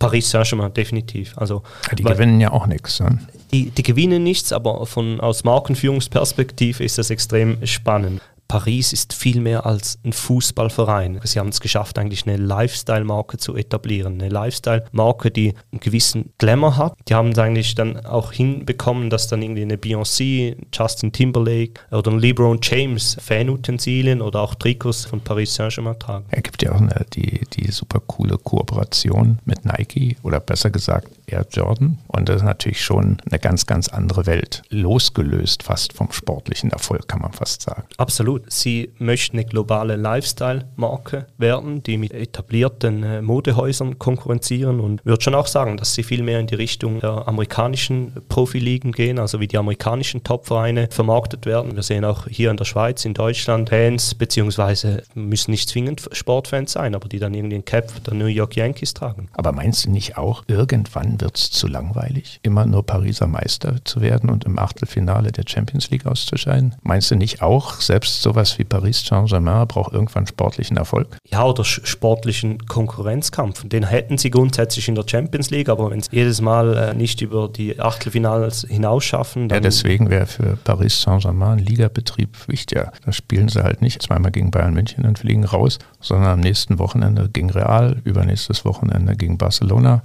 Paris 0.00 0.30
Saint-Germain 0.30 0.74
definitiv. 0.74 1.38
Also, 1.38 1.62
ja, 1.88 1.94
die 1.94 2.02
gewinnen 2.02 2.40
ja 2.40 2.50
auch 2.50 2.66
nichts. 2.66 2.98
Ne? 2.98 3.20
Die, 3.52 3.70
die 3.70 3.82
gewinnen 3.84 4.24
nichts, 4.24 4.52
aber 4.52 4.84
von, 4.86 5.20
aus 5.20 5.44
Markenführungsperspektive 5.44 6.82
ist 6.82 6.98
das 6.98 7.10
extrem 7.10 7.64
spannend. 7.64 8.20
Paris 8.50 8.92
ist 8.92 9.12
viel 9.12 9.40
mehr 9.40 9.64
als 9.64 10.00
ein 10.04 10.12
Fußballverein. 10.12 11.20
Sie 11.22 11.38
haben 11.38 11.50
es 11.50 11.60
geschafft, 11.60 12.00
eigentlich 12.00 12.26
eine 12.26 12.36
Lifestyle-Marke 12.36 13.36
zu 13.36 13.54
etablieren. 13.54 14.14
Eine 14.14 14.28
Lifestyle-Marke, 14.28 15.30
die 15.30 15.54
einen 15.70 15.78
gewissen 15.78 16.32
Glamour 16.38 16.76
hat. 16.76 16.94
Die 17.08 17.14
haben 17.14 17.28
es 17.28 17.38
eigentlich 17.38 17.76
dann 17.76 18.04
auch 18.04 18.32
hinbekommen, 18.32 19.08
dass 19.08 19.28
dann 19.28 19.40
irgendwie 19.40 19.62
eine 19.62 19.76
Beyoncé, 19.76 20.56
Justin 20.72 21.12
Timberlake 21.12 21.74
oder 21.92 22.10
ein 22.10 22.18
LeBron 22.18 22.58
James 22.60 23.16
Fanutensilien 23.20 24.20
oder 24.20 24.40
auch 24.40 24.56
Trikots 24.56 25.04
von 25.04 25.20
Paris 25.20 25.54
Saint-Germain 25.54 26.00
tragen. 26.00 26.24
Er 26.30 26.42
gibt 26.42 26.60
ja 26.64 26.72
auch 26.72 26.80
eine, 26.80 27.06
die, 27.14 27.42
die 27.52 27.70
super 27.70 28.00
coole 28.00 28.36
Kooperation 28.36 29.38
mit 29.44 29.64
Nike 29.64 30.16
oder 30.24 30.40
besser 30.40 30.70
gesagt 30.70 31.06
Air 31.26 31.46
Jordan. 31.52 31.98
Und 32.08 32.28
das 32.28 32.38
ist 32.38 32.42
natürlich 32.42 32.82
schon 32.82 33.18
eine 33.30 33.38
ganz, 33.38 33.66
ganz 33.66 33.86
andere 33.86 34.26
Welt. 34.26 34.62
Losgelöst 34.70 35.62
fast 35.62 35.92
vom 35.92 36.10
sportlichen 36.10 36.70
Erfolg, 36.70 37.06
kann 37.06 37.22
man 37.22 37.32
fast 37.32 37.62
sagen. 37.62 37.84
Absolut. 37.96 38.39
Sie 38.48 38.92
möchten 38.98 39.36
eine 39.36 39.46
globale 39.46 39.96
Lifestyle-Marke 39.96 41.26
werden, 41.38 41.82
die 41.82 41.96
mit 41.96 42.12
etablierten 42.12 43.02
äh, 43.02 43.22
Modehäusern 43.22 43.98
konkurrenzieren 43.98 44.80
und 44.80 45.04
würde 45.04 45.22
schon 45.22 45.34
auch 45.34 45.46
sagen, 45.46 45.76
dass 45.76 45.94
sie 45.94 46.02
viel 46.02 46.22
mehr 46.22 46.40
in 46.40 46.46
die 46.46 46.54
Richtung 46.54 47.00
der 47.00 47.26
amerikanischen 47.26 48.12
Profiligen 48.28 48.92
gehen, 48.92 49.18
also 49.18 49.40
wie 49.40 49.48
die 49.48 49.58
amerikanischen 49.58 50.22
Topvereine 50.22 50.88
vermarktet 50.90 51.46
werden. 51.46 51.74
Wir 51.74 51.82
sehen 51.82 52.04
auch 52.04 52.26
hier 52.28 52.50
in 52.50 52.56
der 52.56 52.64
Schweiz, 52.64 53.04
in 53.04 53.14
Deutschland 53.14 53.70
Fans, 53.70 54.14
beziehungsweise 54.14 55.02
müssen 55.14 55.52
nicht 55.52 55.68
zwingend 55.68 56.08
Sportfans 56.12 56.72
sein, 56.72 56.94
aber 56.94 57.08
die 57.08 57.18
dann 57.18 57.34
irgendwie 57.34 57.56
ein 57.56 57.64
Cap 57.64 57.92
der 58.04 58.14
New 58.14 58.26
York 58.26 58.56
Yankees 58.56 58.94
tragen. 58.94 59.28
Aber 59.32 59.52
meinst 59.52 59.86
du 59.86 59.90
nicht 59.90 60.18
auch, 60.18 60.44
irgendwann 60.48 61.20
wird 61.20 61.38
es 61.38 61.50
zu 61.50 61.66
langweilig, 61.66 62.40
immer 62.42 62.66
nur 62.66 62.84
Pariser 62.84 63.26
Meister 63.26 63.76
zu 63.84 64.00
werden 64.00 64.28
und 64.28 64.44
im 64.44 64.58
Achtelfinale 64.58 65.32
der 65.32 65.44
Champions 65.46 65.90
League 65.90 66.06
auszuscheiden? 66.06 66.74
Meinst 66.82 67.10
du 67.10 67.16
nicht 67.16 67.42
auch, 67.42 67.80
selbst 67.80 68.22
sowas 68.30 68.58
wie 68.58 68.64
Paris 68.64 69.04
Saint-Germain 69.04 69.66
braucht 69.66 69.92
irgendwann 69.92 70.26
sportlichen 70.26 70.76
Erfolg? 70.76 71.08
Ja, 71.28 71.44
oder 71.44 71.64
sportlichen 71.64 72.66
Konkurrenzkampf. 72.66 73.68
Den 73.68 73.84
hätten 73.84 74.18
sie 74.18 74.30
grundsätzlich 74.30 74.88
in 74.88 74.94
der 74.94 75.04
Champions 75.06 75.50
League, 75.50 75.68
aber 75.68 75.90
wenn 75.90 76.00
sie 76.00 76.08
jedes 76.12 76.40
Mal 76.40 76.76
äh, 76.76 76.94
nicht 76.94 77.20
über 77.22 77.48
die 77.48 77.80
Achtelfinals 77.80 78.66
hinausschaffen, 78.68 79.48
dann. 79.48 79.56
Ja, 79.56 79.60
deswegen 79.60 80.10
wäre 80.10 80.26
für 80.26 80.56
Paris 80.62 81.02
Saint-Germain 81.02 81.58
Ligabetrieb 81.58 82.36
wichtiger. 82.46 82.92
Da 83.04 83.12
spielen 83.12 83.48
sie 83.48 83.64
halt 83.64 83.82
nicht 83.82 84.02
zweimal 84.02 84.30
gegen 84.30 84.50
Bayern 84.50 84.74
München 84.74 85.04
und 85.04 85.18
fliegen 85.18 85.44
raus, 85.44 85.78
sondern 86.00 86.30
am 86.30 86.40
nächsten 86.40 86.78
Wochenende 86.78 87.28
gegen 87.32 87.50
Real, 87.50 87.96
übernächstes 88.04 88.64
Wochenende 88.64 89.16
gegen 89.16 89.38
Barcelona 89.38 90.02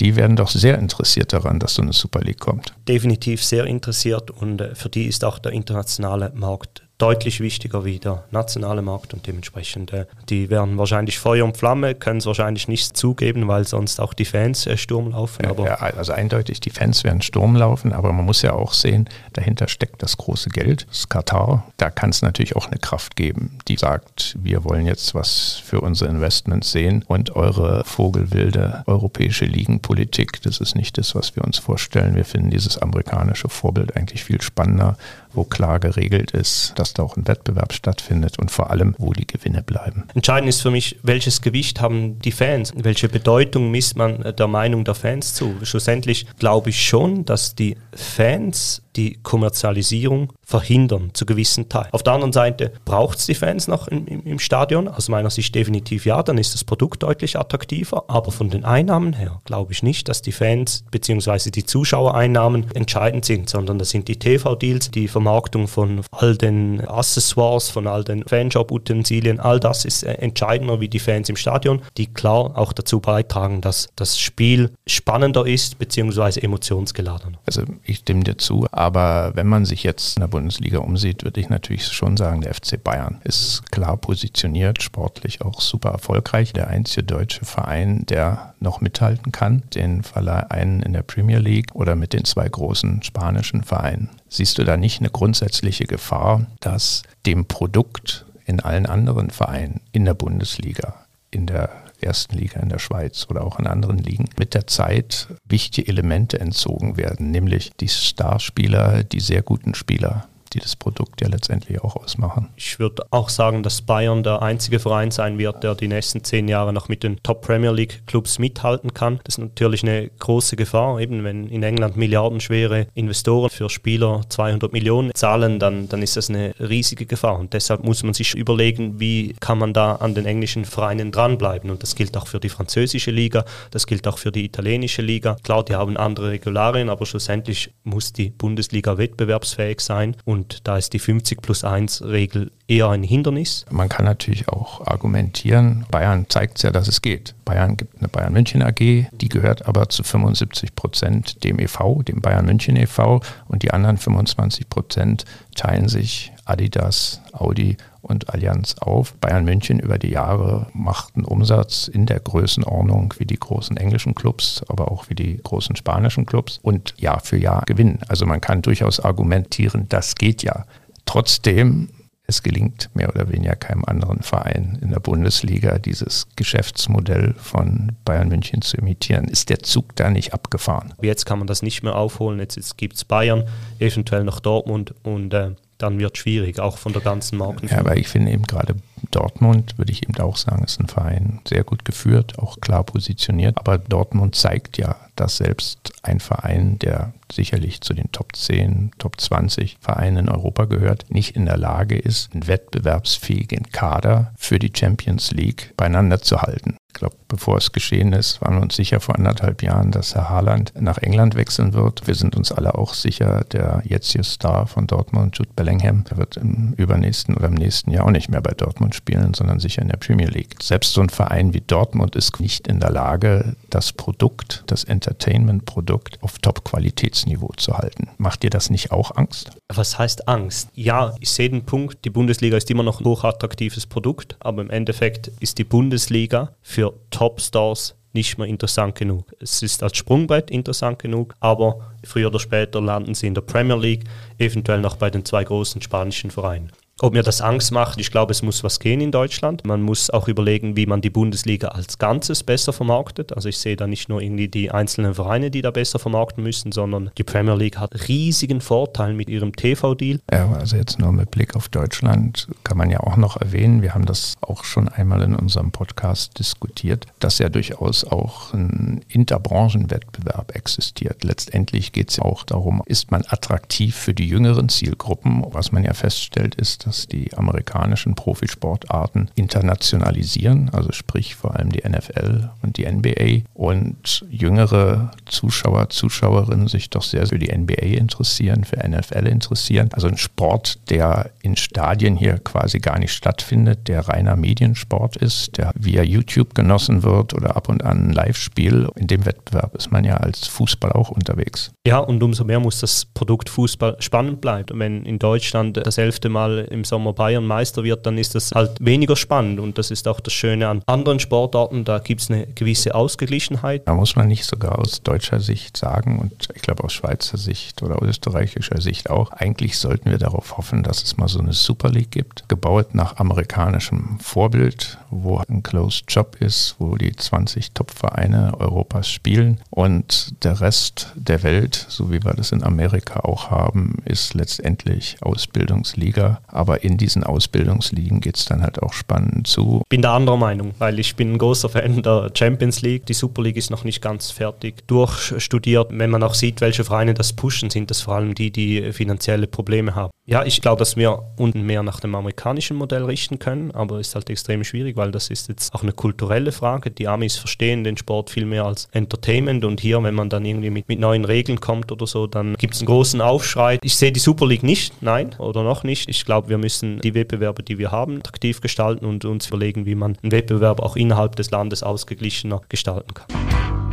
die 0.00 0.14
werden 0.16 0.36
doch 0.36 0.50
sehr 0.50 0.78
interessiert 0.78 1.32
daran, 1.32 1.58
dass 1.58 1.74
so 1.74 1.82
eine 1.82 1.92
Super 1.92 2.20
League 2.20 2.40
kommt. 2.40 2.74
Definitiv 2.86 3.42
sehr 3.42 3.64
interessiert 3.64 4.30
und 4.30 4.60
äh, 4.60 4.74
für 4.74 4.88
die 4.88 5.06
ist 5.06 5.24
auch 5.24 5.38
der 5.38 5.52
internationale 5.52 6.32
Markt 6.34 6.85
deutlich 6.98 7.40
wichtiger 7.40 7.84
wie 7.84 7.98
der 7.98 8.24
nationale 8.30 8.80
Markt 8.80 9.12
und 9.12 9.26
dementsprechend, 9.26 9.92
äh, 9.92 10.06
die 10.28 10.48
werden 10.48 10.78
wahrscheinlich 10.78 11.18
Feuer 11.18 11.44
und 11.44 11.56
Flamme, 11.56 11.94
können 11.94 12.18
es 12.18 12.26
wahrscheinlich 12.26 12.68
nicht 12.68 12.96
zugeben, 12.96 13.48
weil 13.48 13.66
sonst 13.66 14.00
auch 14.00 14.14
die 14.14 14.24
Fans 14.24 14.66
äh, 14.66 14.76
Sturm 14.76 15.10
laufen. 15.10 15.44
Ja, 15.44 15.64
ja, 15.64 15.74
also 15.74 16.12
eindeutig, 16.12 16.60
die 16.60 16.70
Fans 16.70 17.04
werden 17.04 17.20
Sturm 17.20 17.54
laufen, 17.54 17.92
aber 17.92 18.12
man 18.12 18.24
muss 18.24 18.42
ja 18.42 18.54
auch 18.54 18.72
sehen, 18.72 19.08
dahinter 19.34 19.68
steckt 19.68 20.02
das 20.02 20.16
große 20.16 20.48
Geld, 20.50 20.86
das 20.88 21.08
Katar. 21.08 21.66
Da 21.76 21.90
kann 21.90 22.10
es 22.10 22.22
natürlich 22.22 22.56
auch 22.56 22.66
eine 22.66 22.78
Kraft 22.78 23.16
geben, 23.16 23.58
die 23.68 23.76
sagt, 23.76 24.36
wir 24.40 24.64
wollen 24.64 24.86
jetzt 24.86 25.14
was 25.14 25.60
für 25.64 25.82
unsere 25.82 26.10
Investments 26.10 26.72
sehen 26.72 27.04
und 27.06 27.36
eure 27.36 27.84
vogelwilde 27.84 28.84
europäische 28.86 29.44
Ligenpolitik, 29.44 30.40
das 30.42 30.60
ist 30.60 30.74
nicht 30.74 30.96
das, 30.96 31.14
was 31.14 31.36
wir 31.36 31.44
uns 31.44 31.58
vorstellen. 31.58 32.14
Wir 32.14 32.24
finden 32.24 32.50
dieses 32.50 32.78
amerikanische 32.78 33.48
Vorbild 33.48 33.96
eigentlich 33.96 34.24
viel 34.24 34.40
spannender 34.40 34.96
wo 35.36 35.44
klar 35.44 35.78
geregelt 35.78 36.32
ist, 36.32 36.72
dass 36.76 36.94
da 36.94 37.02
auch 37.02 37.16
ein 37.16 37.28
Wettbewerb 37.28 37.72
stattfindet 37.72 38.38
und 38.38 38.50
vor 38.50 38.70
allem, 38.70 38.94
wo 38.98 39.12
die 39.12 39.26
Gewinne 39.26 39.62
bleiben. 39.62 40.04
Entscheidend 40.14 40.48
ist 40.48 40.62
für 40.62 40.70
mich, 40.70 40.98
welches 41.02 41.42
Gewicht 41.42 41.80
haben 41.80 42.18
die 42.20 42.32
Fans? 42.32 42.72
Welche 42.76 43.08
Bedeutung 43.08 43.70
misst 43.70 43.96
man 43.96 44.34
der 44.36 44.48
Meinung 44.48 44.84
der 44.84 44.94
Fans 44.94 45.34
zu? 45.34 45.54
Schlussendlich 45.62 46.26
glaube 46.38 46.70
ich 46.70 46.86
schon, 46.86 47.24
dass 47.24 47.54
die 47.54 47.76
Fans 47.94 48.82
die 48.96 49.18
Kommerzialisierung 49.22 50.32
verhindern 50.42 51.10
zu 51.12 51.26
gewissen 51.26 51.68
Teilen. 51.68 51.92
Auf 51.92 52.02
der 52.02 52.14
anderen 52.14 52.32
Seite 52.32 52.72
braucht 52.84 53.18
es 53.18 53.26
die 53.26 53.34
Fans 53.34 53.68
noch 53.68 53.88
im, 53.88 54.06
im, 54.06 54.22
im, 54.22 54.38
Stadion, 54.38 54.88
aus 54.88 55.08
meiner 55.08 55.30
Sicht 55.30 55.54
definitiv 55.54 56.06
ja, 56.06 56.22
dann 56.22 56.38
ist 56.38 56.54
das 56.54 56.64
Produkt 56.64 57.02
deutlich 57.02 57.38
attraktiver, 57.38 58.04
aber 58.08 58.32
von 58.32 58.50
den 58.50 58.64
Einnahmen 58.64 59.12
her 59.12 59.40
glaube 59.44 59.72
ich 59.72 59.82
nicht, 59.82 60.08
dass 60.08 60.22
die 60.22 60.32
Fans 60.32 60.84
bzw. 60.90 61.50
die 61.50 61.64
Zuschauereinnahmen 61.64 62.70
entscheidend 62.74 63.24
sind, 63.24 63.50
sondern 63.50 63.78
das 63.78 63.90
sind 63.90 64.08
die 64.08 64.18
TV-Deals, 64.18 64.90
die 64.90 65.08
Vermarktung 65.26 65.66
von 65.66 66.02
all 66.12 66.36
den 66.36 66.86
Accessoires, 66.86 67.68
von 67.68 67.88
all 67.88 68.04
den 68.04 68.22
Fanshop-Utensilien, 68.22 69.40
all 69.40 69.58
das 69.58 69.84
ist 69.84 70.04
äh, 70.04 70.12
entscheidender 70.12 70.80
wie 70.80 70.88
die 70.88 71.00
Fans 71.00 71.28
im 71.28 71.34
Stadion, 71.34 71.82
die 71.96 72.06
klar 72.06 72.56
auch 72.56 72.72
dazu 72.72 73.00
beitragen, 73.00 73.60
dass 73.60 73.88
das 73.96 74.20
Spiel 74.20 74.70
spannender 74.86 75.44
ist 75.44 75.80
bzw. 75.80 76.38
emotionsgeladener. 76.40 77.38
Also 77.44 77.62
ich 77.82 77.98
stimme 77.98 78.22
dir 78.22 78.38
zu, 78.38 78.68
aber 78.70 79.32
wenn 79.34 79.48
man 79.48 79.64
sich 79.64 79.82
jetzt 79.82 80.16
in 80.16 80.20
der 80.20 80.28
Bundesliga 80.28 80.78
umsieht, 80.78 81.24
würde 81.24 81.40
ich 81.40 81.48
natürlich 81.48 81.88
schon 81.88 82.16
sagen, 82.16 82.42
der 82.42 82.54
FC 82.54 82.82
Bayern 82.82 83.20
ist 83.24 83.68
klar 83.72 83.96
positioniert, 83.96 84.80
sportlich 84.80 85.42
auch 85.42 85.60
super 85.60 85.90
erfolgreich. 85.90 86.52
Der 86.52 86.68
einzige 86.68 87.02
deutsche 87.02 87.44
Verein, 87.44 88.06
der 88.06 88.54
noch 88.60 88.80
mithalten 88.80 89.32
kann, 89.32 89.62
den 89.74 90.02
Verleih 90.02 90.50
einen 90.50 90.82
in 90.82 90.92
der 90.92 91.02
Premier 91.02 91.38
League 91.38 91.74
oder 91.74 91.96
mit 91.96 92.12
den 92.12 92.24
zwei 92.24 92.48
großen 92.48 93.02
spanischen 93.02 93.62
Vereinen. 93.62 94.10
Siehst 94.28 94.58
du 94.58 94.64
da 94.64 94.76
nicht 94.76 95.00
eine 95.00 95.10
grundsätzliche 95.10 95.84
Gefahr, 95.84 96.46
dass 96.60 97.02
dem 97.26 97.46
Produkt 97.46 98.24
in 98.46 98.60
allen 98.60 98.86
anderen 98.86 99.30
Vereinen 99.30 99.80
in 99.92 100.04
der 100.04 100.14
Bundesliga, 100.14 101.06
in 101.30 101.46
der 101.46 101.70
ersten 102.00 102.36
Liga 102.36 102.60
in 102.60 102.68
der 102.68 102.78
Schweiz 102.78 103.26
oder 103.28 103.44
auch 103.44 103.58
in 103.58 103.66
anderen 103.66 103.98
Ligen 103.98 104.28
mit 104.38 104.54
der 104.54 104.66
Zeit 104.66 105.28
wichtige 105.48 105.88
Elemente 105.88 106.38
entzogen 106.38 106.96
werden, 106.96 107.30
nämlich 107.30 107.72
die 107.80 107.88
Starspieler, 107.88 109.02
die 109.02 109.20
sehr 109.20 109.42
guten 109.42 109.74
Spieler 109.74 110.28
die 110.56 110.62
das 110.62 110.74
Produkt 110.74 111.20
ja 111.20 111.28
letztendlich 111.28 111.82
auch 111.82 111.96
ausmachen. 111.96 112.48
Ich 112.56 112.78
würde 112.78 113.04
auch 113.10 113.28
sagen, 113.28 113.62
dass 113.62 113.82
Bayern 113.82 114.22
der 114.22 114.40
einzige 114.42 114.78
Verein 114.78 115.10
sein 115.10 115.38
wird, 115.38 115.62
der 115.62 115.74
die 115.74 115.88
nächsten 115.88 116.24
zehn 116.24 116.48
Jahre 116.48 116.72
noch 116.72 116.88
mit 116.88 117.02
den 117.02 117.22
Top 117.22 117.42
Premier 117.42 117.72
League 117.72 118.06
Clubs 118.06 118.38
mithalten 118.38 118.94
kann. 118.94 119.20
Das 119.24 119.34
ist 119.34 119.38
natürlich 119.38 119.82
eine 119.82 120.08
große 120.18 120.56
Gefahr. 120.56 120.98
Eben 121.00 121.24
wenn 121.24 121.48
in 121.48 121.62
England 121.62 121.96
milliardenschwere 121.96 122.86
Investoren 122.94 123.50
für 123.50 123.68
Spieler 123.68 124.22
200 124.28 124.72
Millionen 124.72 125.14
zahlen, 125.14 125.58
dann, 125.58 125.88
dann 125.88 126.02
ist 126.02 126.16
das 126.16 126.30
eine 126.30 126.54
riesige 126.58 127.04
Gefahr. 127.04 127.38
Und 127.38 127.52
deshalb 127.52 127.84
muss 127.84 128.02
man 128.02 128.14
sich 128.14 128.34
überlegen, 128.34 128.98
wie 128.98 129.34
kann 129.40 129.58
man 129.58 129.74
da 129.74 129.96
an 129.96 130.14
den 130.14 130.24
englischen 130.24 130.64
Vereinen 130.64 131.12
dranbleiben. 131.12 131.70
Und 131.70 131.82
das 131.82 131.94
gilt 131.94 132.16
auch 132.16 132.26
für 132.26 132.40
die 132.40 132.48
französische 132.48 133.10
Liga, 133.10 133.44
das 133.70 133.86
gilt 133.86 134.08
auch 134.08 134.18
für 134.18 134.32
die 134.32 134.46
italienische 134.46 135.02
Liga. 135.02 135.36
Klar, 135.42 135.64
die 135.64 135.74
haben 135.74 135.98
andere 135.98 136.30
Regularien, 136.30 136.88
aber 136.88 137.04
schlussendlich 137.04 137.74
muss 137.84 138.14
die 138.14 138.30
Bundesliga 138.30 138.96
wettbewerbsfähig 138.96 139.80
sein. 139.80 140.16
Und 140.24 140.45
und 140.46 140.68
da 140.68 140.76
ist 140.76 140.92
die 140.92 141.00
50 141.00 141.42
plus 141.42 141.64
1 141.64 142.02
Regel 142.02 142.52
eher 142.68 142.88
ein 142.90 143.02
Hindernis. 143.02 143.66
Man 143.68 143.88
kann 143.88 144.04
natürlich 144.04 144.48
auch 144.48 144.86
argumentieren, 144.86 145.84
Bayern 145.90 146.26
zeigt 146.28 146.58
es 146.58 146.62
ja, 146.62 146.70
dass 146.70 146.86
es 146.86 147.02
geht. 147.02 147.34
Bayern 147.44 147.76
gibt 147.76 147.98
eine 147.98 148.06
Bayern 148.06 148.32
München 148.32 148.62
AG, 148.62 148.78
die 148.78 149.28
gehört 149.28 149.66
aber 149.66 149.88
zu 149.88 150.04
75 150.04 150.76
Prozent 150.76 151.42
dem 151.42 151.58
EV, 151.58 152.04
dem 152.04 152.20
Bayern 152.20 152.46
München 152.46 152.76
e.V. 152.76 153.20
und 153.48 153.64
die 153.64 153.72
anderen 153.72 153.96
25 153.96 154.68
Prozent 154.68 155.24
teilen 155.56 155.88
sich 155.88 156.32
Adidas, 156.46 157.20
Audi 157.32 157.76
und 158.02 158.32
Allianz 158.32 158.76
auf. 158.78 159.14
Bayern 159.14 159.44
München 159.44 159.78
über 159.80 159.98
die 159.98 160.10
Jahre 160.10 160.68
macht 160.72 161.16
einen 161.16 161.24
Umsatz 161.24 161.88
in 161.88 162.06
der 162.06 162.20
Größenordnung 162.20 163.14
wie 163.18 163.26
die 163.26 163.38
großen 163.38 163.76
englischen 163.76 164.14
Clubs, 164.14 164.62
aber 164.68 164.90
auch 164.90 165.10
wie 165.10 165.14
die 165.14 165.38
großen 165.42 165.76
spanischen 165.76 166.24
Clubs 166.24 166.58
und 166.62 166.94
Jahr 166.98 167.20
für 167.20 167.36
Jahr 167.36 167.62
gewinnen. 167.66 167.98
Also 168.08 168.26
man 168.26 168.40
kann 168.40 168.62
durchaus 168.62 169.00
argumentieren, 169.00 169.88
das 169.88 170.14
geht 170.14 170.42
ja. 170.42 170.64
Trotzdem 171.04 171.88
es 172.26 172.42
gelingt 172.42 172.90
mehr 172.94 173.08
oder 173.08 173.30
weniger 173.30 173.54
keinem 173.54 173.84
anderen 173.84 174.22
Verein 174.22 174.78
in 174.82 174.90
der 174.90 175.00
Bundesliga, 175.00 175.78
dieses 175.78 176.26
Geschäftsmodell 176.34 177.34
von 177.38 177.92
Bayern 178.04 178.28
München 178.28 178.62
zu 178.62 178.76
imitieren. 178.76 179.26
Ist 179.26 179.48
der 179.48 179.60
Zug 179.60 179.94
da 179.94 180.10
nicht 180.10 180.34
abgefahren? 180.34 180.92
Jetzt 181.00 181.24
kann 181.24 181.38
man 181.38 181.46
das 181.46 181.62
nicht 181.62 181.82
mehr 181.82 181.94
aufholen. 181.94 182.40
Jetzt, 182.40 182.56
jetzt 182.56 182.76
gibt 182.78 182.96
es 182.96 183.04
Bayern, 183.04 183.44
eventuell 183.78 184.24
noch 184.24 184.40
Dortmund 184.40 184.94
und 185.04 185.32
äh, 185.34 185.52
dann 185.78 185.98
wird 185.98 186.16
es 186.16 186.20
schwierig, 186.20 186.58
auch 186.58 186.78
von 186.78 186.92
der 186.92 187.02
ganzen 187.02 187.38
Marken. 187.38 187.68
Ja, 187.68 187.78
aber 187.78 187.96
ich 187.96 188.08
finde 188.08 188.32
eben 188.32 188.44
gerade 188.44 188.76
Dortmund, 189.10 189.76
würde 189.78 189.92
ich 189.92 190.02
eben 190.02 190.16
auch 190.20 190.36
sagen, 190.36 190.64
ist 190.64 190.80
ein 190.80 190.88
Verein 190.88 191.40
sehr 191.46 191.64
gut 191.64 191.84
geführt, 191.84 192.38
auch 192.38 192.60
klar 192.60 192.84
positioniert. 192.84 193.58
Aber 193.58 193.78
Dortmund 193.78 194.34
zeigt 194.34 194.78
ja, 194.78 194.96
dass 195.16 195.36
selbst 195.38 195.92
ein 196.02 196.20
Verein, 196.20 196.78
der 196.78 197.12
sicherlich 197.30 197.80
zu 197.80 197.94
den 197.94 198.10
Top 198.12 198.34
10, 198.36 198.92
Top 198.98 199.20
20 199.20 199.76
Vereinen 199.80 200.26
in 200.26 200.28
Europa 200.28 200.64
gehört, 200.64 201.06
nicht 201.10 201.36
in 201.36 201.46
der 201.46 201.56
Lage 201.56 201.98
ist, 201.98 202.32
einen 202.32 202.46
wettbewerbsfähigen 202.46 203.70
Kader 203.70 204.32
für 204.36 204.58
die 204.58 204.72
Champions 204.74 205.30
League 205.32 205.74
beieinander 205.76 206.20
zu 206.20 206.42
halten. 206.42 206.76
Ich 206.88 206.94
glaube, 206.94 207.16
bevor 207.28 207.56
es 207.56 207.72
geschehen 207.72 208.12
ist, 208.12 208.40
waren 208.40 208.54
wir 208.54 208.62
uns 208.62 208.76
sicher 208.76 209.00
vor 209.00 209.16
anderthalb 209.16 209.62
Jahren, 209.62 209.90
dass 209.90 210.14
Herr 210.14 210.28
Haaland 210.28 210.72
nach 210.78 210.98
England 210.98 211.34
wechseln 211.34 211.74
wird. 211.74 212.06
Wir 212.06 212.14
sind 212.14 212.36
uns 212.36 212.52
alle 212.52 212.76
auch 212.76 212.94
sicher, 212.94 213.44
der 213.52 213.82
jetzige 213.84 214.24
Star 214.24 214.66
von 214.66 214.86
Dortmund, 214.86 215.36
Jude 215.38 215.50
Bellingham, 215.54 216.04
wird 216.14 216.36
im 216.36 216.72
übernächsten 216.76 217.34
oder 217.34 217.48
im 217.48 217.54
nächsten 217.54 217.90
Jahr 217.90 218.06
auch 218.06 218.10
nicht 218.10 218.28
mehr 218.28 218.40
bei 218.40 218.52
Dortmund 218.52 218.94
spielen, 218.94 219.34
sondern 219.34 219.60
sicher 219.60 219.82
in 219.82 219.88
der 219.88 219.96
Premier 219.96 220.28
League. 220.28 220.56
Selbst 220.62 220.92
so 220.92 221.00
ein 221.00 221.08
Verein 221.08 221.54
wie 221.54 221.60
Dortmund 221.60 222.16
ist 222.16 222.40
nicht 222.40 222.66
in 222.68 222.80
der 222.80 222.90
Lage, 222.90 223.56
das 223.70 223.92
Produkt, 223.92 224.64
das 224.66 224.84
Entertainment-Produkt 224.84 226.18
auf 226.22 226.38
Top-Qualitätsniveau 226.38 227.52
zu 227.56 227.76
halten. 227.78 228.08
Macht 228.18 228.42
dir 228.42 228.50
das 228.50 228.70
nicht 228.70 228.92
auch 228.92 229.16
Angst? 229.16 229.50
Was 229.72 229.98
heißt 229.98 230.28
Angst? 230.28 230.68
Ja, 230.74 231.14
ich 231.20 231.30
sehe 231.30 231.50
den 231.50 231.64
Punkt, 231.64 232.04
die 232.04 232.10
Bundesliga 232.10 232.56
ist 232.56 232.70
immer 232.70 232.82
noch 232.82 233.00
ein 233.00 233.04
hochattraktives 233.04 233.86
Produkt, 233.86 234.36
aber 234.40 234.62
im 234.62 234.70
Endeffekt 234.70 235.28
ist 235.40 235.58
die 235.58 235.64
Bundesliga 235.64 236.52
für 236.62 236.94
Topstars 237.16 237.94
nicht 238.12 238.36
mehr 238.36 238.46
interessant 238.46 238.94
genug. 238.94 239.34
Es 239.40 239.62
ist 239.62 239.82
als 239.82 239.96
Sprungbrett 239.96 240.50
interessant 240.50 240.98
genug, 240.98 241.34
aber 241.40 241.94
früher 242.04 242.28
oder 242.28 242.38
später 242.38 242.78
landen 242.82 243.14
sie 243.14 243.26
in 243.26 243.32
der 243.32 243.40
Premier 243.40 243.76
League, 243.76 244.04
eventuell 244.36 244.82
noch 244.82 244.96
bei 244.96 245.08
den 245.08 245.24
zwei 245.24 245.42
großen 245.42 245.80
spanischen 245.80 246.30
Vereinen. 246.30 246.72
Ob 247.02 247.12
mir 247.12 247.22
das 247.22 247.42
Angst 247.42 247.72
macht, 247.72 248.00
ich 248.00 248.10
glaube, 248.10 248.32
es 248.32 248.40
muss 248.40 248.64
was 248.64 248.80
gehen 248.80 249.02
in 249.02 249.12
Deutschland. 249.12 249.66
Man 249.66 249.82
muss 249.82 250.08
auch 250.08 250.28
überlegen, 250.28 250.76
wie 250.78 250.86
man 250.86 251.02
die 251.02 251.10
Bundesliga 251.10 251.68
als 251.68 251.98
Ganzes 251.98 252.42
besser 252.42 252.72
vermarktet. 252.72 253.34
Also 253.34 253.50
ich 253.50 253.58
sehe 253.58 253.76
da 253.76 253.86
nicht 253.86 254.08
nur 254.08 254.22
irgendwie 254.22 254.48
die 254.48 254.70
einzelnen 254.70 255.14
Vereine, 255.14 255.50
die 255.50 255.60
da 255.60 255.70
besser 255.70 255.98
vermarkten 255.98 256.42
müssen, 256.42 256.72
sondern 256.72 257.10
die 257.18 257.22
Premier 257.22 257.54
League 257.54 257.76
hat 257.76 258.08
riesigen 258.08 258.62
Vorteil 258.62 259.12
mit 259.12 259.28
ihrem 259.28 259.54
TV-Deal. 259.54 260.20
Ja, 260.32 260.50
also 260.52 260.76
jetzt 260.76 260.98
nur 260.98 261.12
mit 261.12 261.30
Blick 261.30 261.54
auf 261.54 261.68
Deutschland 261.68 262.48
kann 262.64 262.78
man 262.78 262.88
ja 262.88 263.00
auch 263.00 263.18
noch 263.18 263.36
erwähnen, 263.38 263.82
wir 263.82 263.92
haben 263.92 264.06
das 264.06 264.32
auch 264.40 264.64
schon 264.64 264.88
einmal 264.88 265.20
in 265.20 265.36
unserem 265.36 265.72
Podcast 265.72 266.38
diskutiert, 266.38 267.04
dass 267.20 267.36
ja 267.36 267.50
durchaus 267.50 268.04
auch 268.04 268.54
ein 268.54 269.04
Interbranchenwettbewerb 269.08 270.56
existiert. 270.56 271.24
Letztendlich 271.24 271.92
geht 271.92 272.08
es 272.08 272.16
ja 272.16 272.22
auch 272.22 272.42
darum, 272.44 272.82
ist 272.86 273.10
man 273.10 273.22
attraktiv 273.28 273.94
für 273.96 274.14
die 274.14 274.26
jüngeren 274.26 274.70
Zielgruppen. 274.70 275.44
Was 275.50 275.72
man 275.72 275.84
ja 275.84 275.92
feststellt, 275.92 276.54
ist, 276.54 276.85
dass 276.86 277.06
die 277.06 277.36
amerikanischen 277.36 278.14
Profisportarten 278.14 279.30
internationalisieren, 279.34 280.70
also 280.72 280.92
sprich 280.92 281.34
vor 281.34 281.56
allem 281.56 281.70
die 281.70 281.86
NFL 281.86 282.50
und 282.62 282.76
die 282.76 282.86
NBA 282.86 283.48
und 283.54 284.24
jüngere 284.30 285.10
Zuschauer, 285.26 285.90
Zuschauerinnen 285.90 286.68
sich 286.68 286.90
doch 286.90 287.02
sehr 287.02 287.26
für 287.26 287.38
die 287.38 287.54
NBA 287.54 287.98
interessieren, 287.98 288.64
für 288.64 288.76
NFL 288.76 289.26
interessieren. 289.26 289.88
Also 289.92 290.08
ein 290.08 290.16
Sport, 290.16 290.78
der 290.90 291.30
in 291.42 291.56
Stadien 291.56 292.16
hier 292.16 292.38
quasi 292.38 292.78
gar 292.78 292.98
nicht 292.98 293.12
stattfindet, 293.12 293.88
der 293.88 294.08
reiner 294.08 294.36
Mediensport 294.36 295.16
ist, 295.16 295.58
der 295.58 295.72
via 295.74 296.02
YouTube 296.02 296.54
genossen 296.54 297.02
wird 297.02 297.34
oder 297.34 297.56
ab 297.56 297.68
und 297.68 297.84
an 297.84 298.10
ein 298.10 298.12
Live-Spiel. 298.12 298.88
In 298.96 299.06
dem 299.06 299.26
Wettbewerb 299.26 299.74
ist 299.74 299.90
man 299.90 300.04
ja 300.04 300.18
als 300.18 300.46
Fußball 300.46 300.92
auch 300.92 301.10
unterwegs. 301.10 301.72
Ja, 301.86 301.98
und 301.98 302.22
umso 302.22 302.44
mehr 302.44 302.60
muss 302.60 302.80
das 302.80 303.04
Produkt 303.04 303.48
Fußball 303.48 303.96
spannend 304.00 304.40
bleiben. 304.40 304.78
Wenn 304.78 305.04
in 305.04 305.18
Deutschland 305.18 305.76
das 305.76 305.98
elfte 305.98 306.28
Mal 306.28 306.60
im 306.76 306.84
Sommer 306.84 307.12
Bayern 307.12 307.46
Meister 307.46 307.82
wird, 307.82 308.06
dann 308.06 308.18
ist 308.18 308.34
das 308.34 308.52
halt 308.52 308.72
weniger 308.80 309.16
spannend. 309.16 309.58
Und 309.58 309.78
das 309.78 309.90
ist 309.90 310.06
auch 310.06 310.20
das 310.20 310.32
Schöne 310.32 310.68
an 310.68 310.82
anderen 310.86 311.18
Sportarten. 311.18 311.84
Da 311.84 311.98
gibt 311.98 312.20
es 312.20 312.30
eine 312.30 312.46
gewisse 312.46 312.94
Ausgeglichenheit. 312.94 313.88
Da 313.88 313.94
muss 313.94 314.14
man 314.14 314.28
nicht 314.28 314.44
sogar 314.44 314.78
aus 314.78 315.02
deutscher 315.02 315.40
Sicht 315.40 315.76
sagen 315.76 316.18
und 316.18 316.48
ich 316.54 316.62
glaube 316.62 316.84
aus 316.84 316.92
Schweizer 316.92 317.38
Sicht 317.38 317.82
oder 317.82 318.02
österreichischer 318.02 318.80
Sicht 318.80 319.10
auch, 319.10 319.32
eigentlich 319.32 319.78
sollten 319.78 320.10
wir 320.10 320.18
darauf 320.18 320.56
hoffen, 320.56 320.82
dass 320.82 321.02
es 321.02 321.16
mal 321.16 321.28
so 321.28 321.40
eine 321.40 321.52
Super 321.52 321.88
League 321.90 322.10
gibt, 322.10 322.48
gebaut 322.48 322.94
nach 322.94 323.16
amerikanischem 323.16 324.18
Vorbild, 324.20 324.98
wo 325.10 325.38
ein 325.38 325.62
Closed 325.62 326.04
Job 326.08 326.36
ist, 326.40 326.76
wo 326.78 326.96
die 326.96 327.14
20 327.14 327.72
Top-Vereine 327.72 328.54
Europas 328.58 329.08
spielen 329.08 329.60
und 329.70 330.44
der 330.44 330.60
Rest 330.60 331.12
der 331.14 331.42
Welt, 331.42 331.86
so 331.88 332.10
wie 332.10 332.22
wir 332.22 332.34
das 332.34 332.52
in 332.52 332.62
Amerika 332.62 333.20
auch 333.20 333.50
haben, 333.50 334.02
ist 334.04 334.34
letztendlich 334.34 335.16
Ausbildungsliga. 335.22 336.40
Aber 336.46 336.65
in 336.74 336.96
diesen 336.96 337.24
Ausbildungsligen 337.24 338.20
geht 338.20 338.36
es 338.36 338.44
dann 338.44 338.62
halt 338.62 338.82
auch 338.82 338.92
spannend 338.92 339.46
zu. 339.46 339.82
Bin 339.88 340.02
der 340.02 340.12
anderer 340.12 340.36
Meinung, 340.36 340.72
weil 340.78 340.98
ich 340.98 341.16
bin 341.16 341.32
ein 341.32 341.38
großer 341.38 341.68
Fan 341.68 342.02
der 342.02 342.30
Champions 342.34 342.82
League. 342.82 343.06
Die 343.06 343.14
Super 343.14 343.42
League 343.42 343.56
ist 343.56 343.70
noch 343.70 343.84
nicht 343.84 344.02
ganz 344.02 344.30
fertig 344.30 344.86
durchstudiert. 344.86 345.88
Wenn 345.90 346.10
man 346.10 346.22
auch 346.22 346.34
sieht, 346.34 346.60
welche 346.60 346.84
Vereine 346.84 347.14
das 347.14 347.32
pushen, 347.32 347.70
sind 347.70 347.90
das 347.90 348.00
vor 348.00 348.16
allem 348.16 348.34
die, 348.34 348.50
die 348.50 348.92
finanzielle 348.92 349.46
Probleme 349.46 349.94
haben. 349.94 350.10
Ja, 350.28 350.44
ich 350.44 350.60
glaube, 350.60 350.80
dass 350.80 350.96
wir 350.96 351.22
unten 351.36 351.62
mehr 351.62 351.84
nach 351.84 352.00
dem 352.00 352.16
amerikanischen 352.16 352.76
Modell 352.76 353.04
richten 353.04 353.38
können, 353.38 353.70
aber 353.70 354.00
es 354.00 354.08
ist 354.08 354.16
halt 354.16 354.28
extrem 354.28 354.64
schwierig, 354.64 354.96
weil 354.96 355.12
das 355.12 355.30
ist 355.30 355.48
jetzt 355.48 355.72
auch 355.72 355.84
eine 355.84 355.92
kulturelle 355.92 356.50
Frage. 356.50 356.90
Die 356.90 357.06
Amis 357.06 357.36
verstehen 357.36 357.84
den 357.84 357.96
Sport 357.96 358.30
viel 358.30 358.44
mehr 358.44 358.64
als 358.64 358.88
Entertainment 358.90 359.64
und 359.64 359.80
hier, 359.80 360.02
wenn 360.02 360.16
man 360.16 360.28
dann 360.28 360.44
irgendwie 360.44 360.70
mit, 360.70 360.88
mit 360.88 360.98
neuen 360.98 361.24
Regeln 361.24 361.60
kommt 361.60 361.92
oder 361.92 362.08
so, 362.08 362.26
dann 362.26 362.56
gibt 362.56 362.74
es 362.74 362.80
einen 362.80 362.86
großen 362.86 363.20
Aufschrei. 363.20 363.78
Ich 363.84 363.94
sehe 363.94 364.10
die 364.10 364.18
Super 364.18 364.48
League 364.48 364.64
nicht, 364.64 365.00
nein, 365.00 365.36
oder 365.38 365.62
noch 365.62 365.84
nicht. 365.84 366.08
Ich 366.08 366.24
glaube, 366.24 366.48
wir 366.48 366.58
müssen 366.58 366.98
die 367.02 367.14
Wettbewerbe, 367.14 367.62
die 367.62 367.78
wir 367.78 367.92
haben, 367.92 368.18
aktiv 368.26 368.60
gestalten 368.60 369.06
und 369.06 369.24
uns 369.24 369.46
überlegen, 369.46 369.86
wie 369.86 369.94
man 369.94 370.18
einen 370.24 370.32
Wettbewerb 370.32 370.80
auch 370.80 370.96
innerhalb 370.96 371.36
des 371.36 371.52
Landes 371.52 371.84
ausgeglichener 371.84 372.62
gestalten 372.68 373.14
kann. 373.14 373.85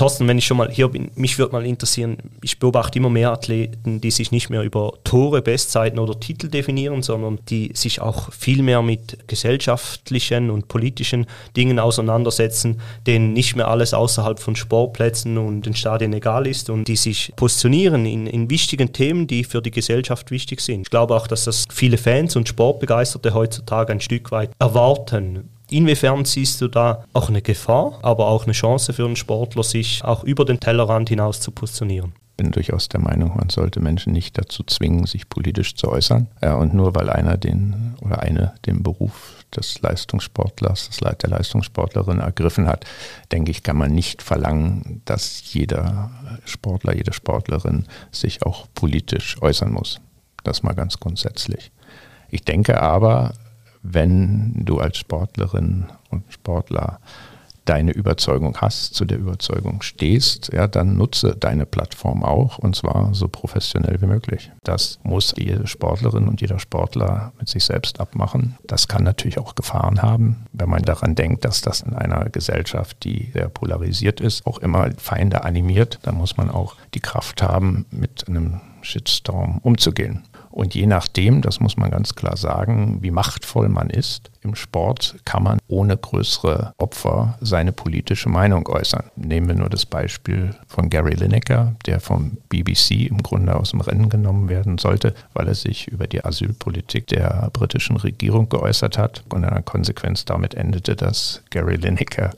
Thorsten, 0.00 0.26
wenn 0.28 0.38
ich 0.38 0.46
schon 0.46 0.56
mal 0.56 0.70
hier 0.70 0.88
bin, 0.88 1.10
mich 1.14 1.38
würde 1.38 1.52
mal 1.52 1.66
interessieren, 1.66 2.16
ich 2.42 2.58
beobachte 2.58 2.98
immer 2.98 3.10
mehr 3.10 3.32
Athleten, 3.32 4.00
die 4.00 4.10
sich 4.10 4.32
nicht 4.32 4.48
mehr 4.48 4.62
über 4.62 4.94
Tore, 5.04 5.42
Bestzeiten 5.42 5.98
oder 5.98 6.18
Titel 6.18 6.48
definieren, 6.48 7.02
sondern 7.02 7.38
die 7.50 7.72
sich 7.74 8.00
auch 8.00 8.32
viel 8.32 8.62
mehr 8.62 8.80
mit 8.80 9.28
gesellschaftlichen 9.28 10.48
und 10.48 10.68
politischen 10.68 11.26
Dingen 11.54 11.78
auseinandersetzen, 11.78 12.80
denen 13.06 13.34
nicht 13.34 13.56
mehr 13.56 13.68
alles 13.68 13.92
außerhalb 13.92 14.40
von 14.40 14.56
Sportplätzen 14.56 15.36
und 15.36 15.66
den 15.66 15.74
Stadien 15.74 16.14
egal 16.14 16.46
ist 16.46 16.70
und 16.70 16.88
die 16.88 16.96
sich 16.96 17.34
positionieren 17.36 18.06
in, 18.06 18.26
in 18.26 18.48
wichtigen 18.48 18.94
Themen, 18.94 19.26
die 19.26 19.44
für 19.44 19.60
die 19.60 19.70
Gesellschaft 19.70 20.30
wichtig 20.30 20.62
sind. 20.62 20.80
Ich 20.80 20.90
glaube 20.90 21.14
auch, 21.14 21.26
dass 21.26 21.44
das 21.44 21.66
viele 21.70 21.98
Fans 21.98 22.36
und 22.36 22.48
Sportbegeisterte 22.48 23.34
heutzutage 23.34 23.92
ein 23.92 24.00
Stück 24.00 24.32
weit 24.32 24.50
erwarten. 24.58 25.50
Inwiefern 25.70 26.24
siehst 26.24 26.60
du 26.60 26.68
da 26.68 27.04
auch 27.12 27.28
eine 27.28 27.42
Gefahr, 27.42 28.00
aber 28.02 28.26
auch 28.26 28.44
eine 28.44 28.52
Chance 28.52 28.92
für 28.92 29.04
einen 29.04 29.14
Sportler, 29.14 29.62
sich 29.62 30.02
auch 30.04 30.24
über 30.24 30.44
den 30.44 30.58
Tellerrand 30.58 31.08
hinaus 31.08 31.40
zu 31.40 31.52
positionieren? 31.52 32.12
Ich 32.32 32.36
bin 32.44 32.50
durchaus 32.52 32.88
der 32.88 33.00
Meinung, 33.00 33.36
man 33.36 33.50
sollte 33.50 33.80
Menschen 33.80 34.12
nicht 34.12 34.36
dazu 34.36 34.64
zwingen, 34.64 35.06
sich 35.06 35.28
politisch 35.28 35.74
zu 35.76 35.88
äußern. 35.88 36.26
Und 36.40 36.74
nur 36.74 36.94
weil 36.94 37.10
einer 37.10 37.36
den 37.36 37.94
oder 38.00 38.20
eine 38.20 38.54
den 38.64 38.82
Beruf 38.82 39.44
des 39.54 39.80
Leistungssportlers, 39.82 40.88
des 40.88 40.98
der 41.18 41.30
Leistungssportlerin 41.30 42.20
ergriffen 42.20 42.66
hat, 42.66 42.84
denke 43.30 43.50
ich, 43.50 43.62
kann 43.62 43.76
man 43.76 43.92
nicht 43.92 44.22
verlangen, 44.22 45.02
dass 45.04 45.52
jeder 45.52 46.10
Sportler, 46.46 46.96
jede 46.96 47.12
Sportlerin 47.12 47.86
sich 48.10 48.42
auch 48.42 48.66
politisch 48.74 49.40
äußern 49.42 49.70
muss. 49.70 50.00
Das 50.42 50.62
mal 50.62 50.74
ganz 50.74 50.98
grundsätzlich. 50.98 51.70
Ich 52.30 52.42
denke 52.42 52.80
aber, 52.80 53.34
wenn 53.82 54.64
du 54.64 54.78
als 54.78 54.98
Sportlerin 54.98 55.86
und 56.10 56.24
Sportler 56.32 57.00
deine 57.70 57.92
Überzeugung 57.92 58.56
hast, 58.56 58.94
zu 58.94 59.04
der 59.04 59.18
Überzeugung 59.18 59.82
stehst, 59.82 60.52
ja, 60.52 60.66
dann 60.66 60.96
nutze 60.96 61.36
deine 61.38 61.66
Plattform 61.66 62.24
auch 62.24 62.58
und 62.58 62.74
zwar 62.74 63.14
so 63.14 63.28
professionell 63.28 64.00
wie 64.00 64.06
möglich. 64.06 64.50
Das 64.64 64.98
muss 65.04 65.34
jede 65.36 65.68
Sportlerin 65.68 66.26
und 66.26 66.40
jeder 66.40 66.58
Sportler 66.58 67.32
mit 67.38 67.48
sich 67.48 67.64
selbst 67.64 68.00
abmachen. 68.00 68.56
Das 68.66 68.88
kann 68.88 69.04
natürlich 69.04 69.38
auch 69.38 69.54
Gefahren 69.54 70.02
haben, 70.02 70.46
wenn 70.52 70.68
man 70.68 70.82
daran 70.82 71.14
denkt, 71.14 71.44
dass 71.44 71.60
das 71.60 71.82
in 71.82 71.94
einer 71.94 72.28
Gesellschaft, 72.30 73.04
die 73.04 73.30
sehr 73.32 73.48
polarisiert 73.48 74.20
ist, 74.20 74.46
auch 74.46 74.58
immer 74.58 74.90
Feinde 74.98 75.44
animiert. 75.44 76.00
Da 76.02 76.10
muss 76.10 76.36
man 76.36 76.50
auch 76.50 76.74
die 76.94 77.00
Kraft 77.00 77.40
haben, 77.42 77.86
mit 77.90 78.26
einem 78.26 78.60
Shitstorm 78.82 79.58
umzugehen. 79.62 80.24
Und 80.50 80.74
je 80.74 80.86
nachdem, 80.86 81.42
das 81.42 81.60
muss 81.60 81.76
man 81.76 81.90
ganz 81.90 82.14
klar 82.14 82.36
sagen, 82.36 82.98
wie 83.02 83.12
machtvoll 83.12 83.68
man 83.68 83.88
ist 83.88 84.30
im 84.42 84.54
Sport, 84.54 85.16
kann 85.24 85.42
man 85.42 85.58
ohne 85.68 85.96
größere 85.96 86.74
Opfer 86.76 87.38
seine 87.40 87.72
politische 87.72 88.28
Meinung 88.28 88.66
äußern. 88.68 89.10
Nehmen 89.16 89.48
wir 89.48 89.54
nur 89.54 89.68
das 89.68 89.86
Beispiel 89.86 90.56
von 90.66 90.90
Gary 90.90 91.14
Lineker, 91.14 91.74
der 91.86 92.00
vom 92.00 92.38
BBC 92.48 93.06
im 93.06 93.22
Grunde 93.22 93.54
aus 93.54 93.70
dem 93.70 93.80
Rennen 93.80 94.08
genommen 94.08 94.48
werden 94.48 94.78
sollte, 94.78 95.14
weil 95.34 95.46
er 95.46 95.54
sich 95.54 95.86
über 95.86 96.06
die 96.06 96.24
Asylpolitik 96.24 97.06
der 97.06 97.50
britischen 97.52 97.96
Regierung 97.96 98.48
geäußert 98.48 98.98
hat 98.98 99.22
und 99.32 99.44
in 99.44 99.48
einer 99.48 99.62
Konsequenz 99.62 100.24
damit 100.24 100.54
endete, 100.54 100.96
dass 100.96 101.42
Gary 101.50 101.76
Lineker 101.76 102.30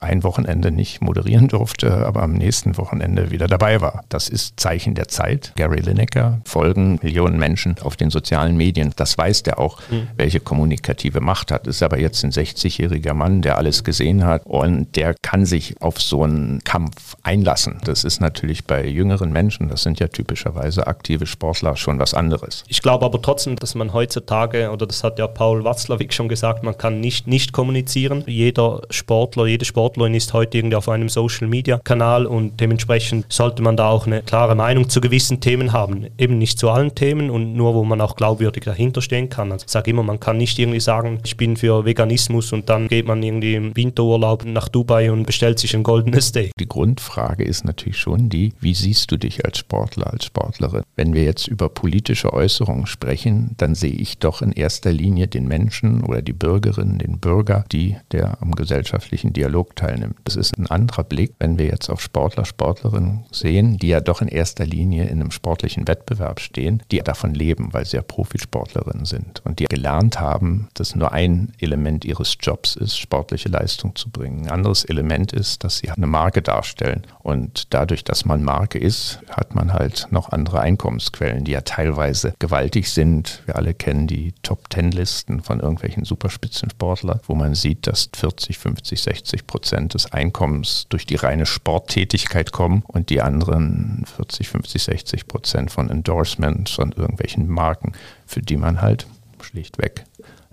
ein 0.00 0.22
Wochenende 0.22 0.70
nicht 0.70 1.00
moderieren 1.00 1.48
durfte, 1.48 2.06
aber 2.06 2.22
am 2.22 2.32
nächsten 2.32 2.76
Wochenende 2.76 3.30
wieder 3.30 3.46
dabei 3.46 3.80
war. 3.80 4.04
Das 4.08 4.28
ist 4.28 4.58
Zeichen 4.60 4.94
der 4.94 5.08
Zeit. 5.08 5.52
Gary 5.56 5.80
Lineker 5.80 6.40
folgen 6.44 6.98
Millionen 7.02 7.38
Menschen 7.38 7.76
auf 7.82 7.96
den 7.96 8.10
sozialen 8.10 8.56
Medien. 8.56 8.92
Das 8.96 9.16
weiß 9.16 9.42
der 9.42 9.58
auch, 9.58 9.80
mhm. 9.90 10.08
welche 10.16 10.40
kommunikative 10.40 11.20
Macht 11.20 11.50
hat. 11.50 11.66
Ist 11.66 11.82
aber 11.82 11.98
jetzt 11.98 12.24
ein 12.24 12.30
60-jähriger 12.30 13.14
Mann, 13.14 13.42
der 13.42 13.58
alles 13.58 13.84
gesehen 13.84 14.24
hat 14.24 14.42
und 14.44 14.96
der 14.96 15.14
kann 15.22 15.46
sich 15.46 15.80
auf 15.80 16.00
so 16.00 16.24
einen 16.24 16.62
Kampf 16.64 17.16
einlassen. 17.22 17.78
Das 17.84 18.04
ist 18.04 18.20
natürlich 18.20 18.64
bei 18.64 18.86
jüngeren 18.86 19.32
Menschen, 19.32 19.68
das 19.68 19.82
sind 19.82 20.00
ja 20.00 20.08
typischerweise 20.08 20.86
aktive 20.86 21.26
Sportler, 21.26 21.76
schon 21.76 21.98
was 21.98 22.14
anderes. 22.14 22.64
Ich 22.68 22.82
glaube 22.82 23.04
aber 23.04 23.22
trotzdem, 23.22 23.56
dass 23.56 23.74
man 23.74 23.92
heutzutage, 23.92 24.70
oder 24.70 24.86
das 24.86 25.04
hat 25.04 25.18
ja 25.18 25.26
Paul 25.26 25.64
Watzlawick 25.64 26.12
schon 26.12 26.28
gesagt, 26.28 26.62
man 26.62 26.76
kann 26.76 27.00
nicht 27.00 27.26
nicht 27.26 27.52
kommunizieren. 27.52 28.24
Jeder 28.26 28.82
Sportler, 28.90 29.46
jede 29.46 29.64
Sportlerin 29.70 30.14
ist 30.14 30.32
heute 30.32 30.58
irgendwie 30.58 30.74
auf 30.74 30.88
einem 30.88 31.08
Social-Media-Kanal 31.08 32.26
und 32.26 32.60
dementsprechend 32.60 33.32
sollte 33.32 33.62
man 33.62 33.76
da 33.76 33.88
auch 33.88 34.06
eine 34.06 34.22
klare 34.22 34.56
Meinung 34.56 34.88
zu 34.88 35.00
gewissen 35.00 35.40
Themen 35.40 35.72
haben. 35.72 36.08
Eben 36.18 36.38
nicht 36.38 36.58
zu 36.58 36.70
allen 36.70 36.96
Themen 36.96 37.30
und 37.30 37.54
nur, 37.54 37.74
wo 37.74 37.84
man 37.84 38.00
auch 38.00 38.16
glaubwürdig 38.16 38.64
dahinter 38.64 39.00
stehen 39.00 39.28
kann. 39.28 39.52
Also 39.52 39.66
ich 39.66 39.70
sage 39.70 39.92
immer, 39.92 40.02
man 40.02 40.18
kann 40.18 40.38
nicht 40.38 40.58
irgendwie 40.58 40.80
sagen, 40.80 41.20
ich 41.24 41.36
bin 41.36 41.56
für 41.56 41.84
Veganismus 41.84 42.52
und 42.52 42.68
dann 42.68 42.88
geht 42.88 43.06
man 43.06 43.22
irgendwie 43.22 43.54
im 43.54 43.76
Winterurlaub 43.76 44.44
nach 44.44 44.68
Dubai 44.68 45.12
und 45.12 45.24
bestellt 45.24 45.60
sich 45.60 45.76
ein 45.76 45.84
goldenes 45.84 46.28
Steak. 46.28 46.50
Die 46.58 46.68
Grundfrage 46.68 47.44
ist 47.44 47.64
natürlich 47.64 47.98
schon 47.98 48.28
die, 48.28 48.52
wie 48.60 48.74
siehst 48.74 49.12
du 49.12 49.16
dich 49.16 49.44
als 49.44 49.58
Sportler, 49.58 50.12
als 50.12 50.24
Sportlerin? 50.24 50.82
Wenn 50.96 51.14
wir 51.14 51.22
jetzt 51.22 51.46
über 51.46 51.68
politische 51.68 52.32
Äußerungen 52.32 52.86
sprechen, 52.86 53.54
dann 53.58 53.76
sehe 53.76 53.92
ich 53.92 54.18
doch 54.18 54.42
in 54.42 54.50
erster 54.50 54.90
Linie 54.90 55.28
den 55.28 55.46
Menschen 55.46 56.02
oder 56.02 56.22
die 56.22 56.32
Bürgerinnen, 56.32 56.98
den 56.98 57.20
Bürger, 57.20 57.64
die 57.70 57.96
der 58.10 58.42
am 58.42 58.52
gesellschaftlichen 58.52 59.32
Dialog 59.32 59.59
teilnimmt. 59.64 60.16
Das 60.24 60.36
ist 60.36 60.58
ein 60.58 60.66
anderer 60.66 61.04
Blick, 61.04 61.34
wenn 61.38 61.58
wir 61.58 61.66
jetzt 61.66 61.88
auf 61.90 62.00
Sportler, 62.00 62.44
Sportlerinnen 62.44 63.24
sehen, 63.30 63.78
die 63.78 63.88
ja 63.88 64.00
doch 64.00 64.22
in 64.22 64.28
erster 64.28 64.66
Linie 64.66 65.04
in 65.04 65.20
einem 65.20 65.30
sportlichen 65.30 65.86
Wettbewerb 65.88 66.40
stehen, 66.40 66.82
die 66.90 66.98
davon 66.98 67.34
leben, 67.34 67.72
weil 67.72 67.84
sie 67.84 67.96
ja 67.96 68.02
Profisportlerinnen 68.02 69.04
sind 69.04 69.42
und 69.44 69.58
die 69.58 69.64
gelernt 69.64 70.20
haben, 70.20 70.68
dass 70.74 70.94
nur 70.94 71.12
ein 71.12 71.52
Element 71.58 72.04
ihres 72.04 72.36
Jobs 72.40 72.76
ist, 72.76 72.98
sportliche 72.98 73.48
Leistung 73.48 73.96
zu 73.96 74.10
bringen. 74.10 74.46
Ein 74.46 74.52
anderes 74.52 74.84
Element 74.84 75.32
ist, 75.32 75.64
dass 75.64 75.78
sie 75.78 75.90
eine 75.90 76.06
Marke 76.06 76.42
darstellen. 76.42 77.06
Und 77.20 77.72
dadurch, 77.74 78.04
dass 78.04 78.24
man 78.24 78.42
Marke 78.42 78.78
ist, 78.78 79.20
hat 79.30 79.54
man 79.54 79.72
halt 79.72 80.08
noch 80.10 80.30
andere 80.30 80.60
Einkommensquellen, 80.60 81.44
die 81.44 81.52
ja 81.52 81.60
teilweise 81.62 82.34
gewaltig 82.38 82.90
sind. 82.90 83.42
Wir 83.46 83.56
alle 83.56 83.74
kennen 83.74 84.06
die 84.06 84.32
Top-Ten-Listen 84.42 85.42
von 85.42 85.60
irgendwelchen 85.60 86.04
Superspitzensportlern, 86.04 87.20
wo 87.26 87.34
man 87.34 87.54
sieht, 87.54 87.86
dass 87.86 88.10
40, 88.14 88.58
50, 88.58 89.00
60 89.00 89.46
Prozent 89.50 89.94
des 89.94 90.12
Einkommens 90.12 90.86
durch 90.90 91.06
die 91.06 91.16
reine 91.16 91.44
Sporttätigkeit 91.44 92.52
kommen 92.52 92.84
und 92.86 93.10
die 93.10 93.20
anderen 93.20 94.04
40, 94.16 94.48
50, 94.48 94.82
60 94.84 95.26
Prozent 95.26 95.72
von 95.72 95.90
Endorsements 95.90 96.78
und 96.78 96.96
irgendwelchen 96.96 97.48
Marken, 97.48 97.94
für 98.26 98.42
die 98.42 98.56
man 98.56 98.80
halt 98.80 99.08
schlichtweg 99.42 100.04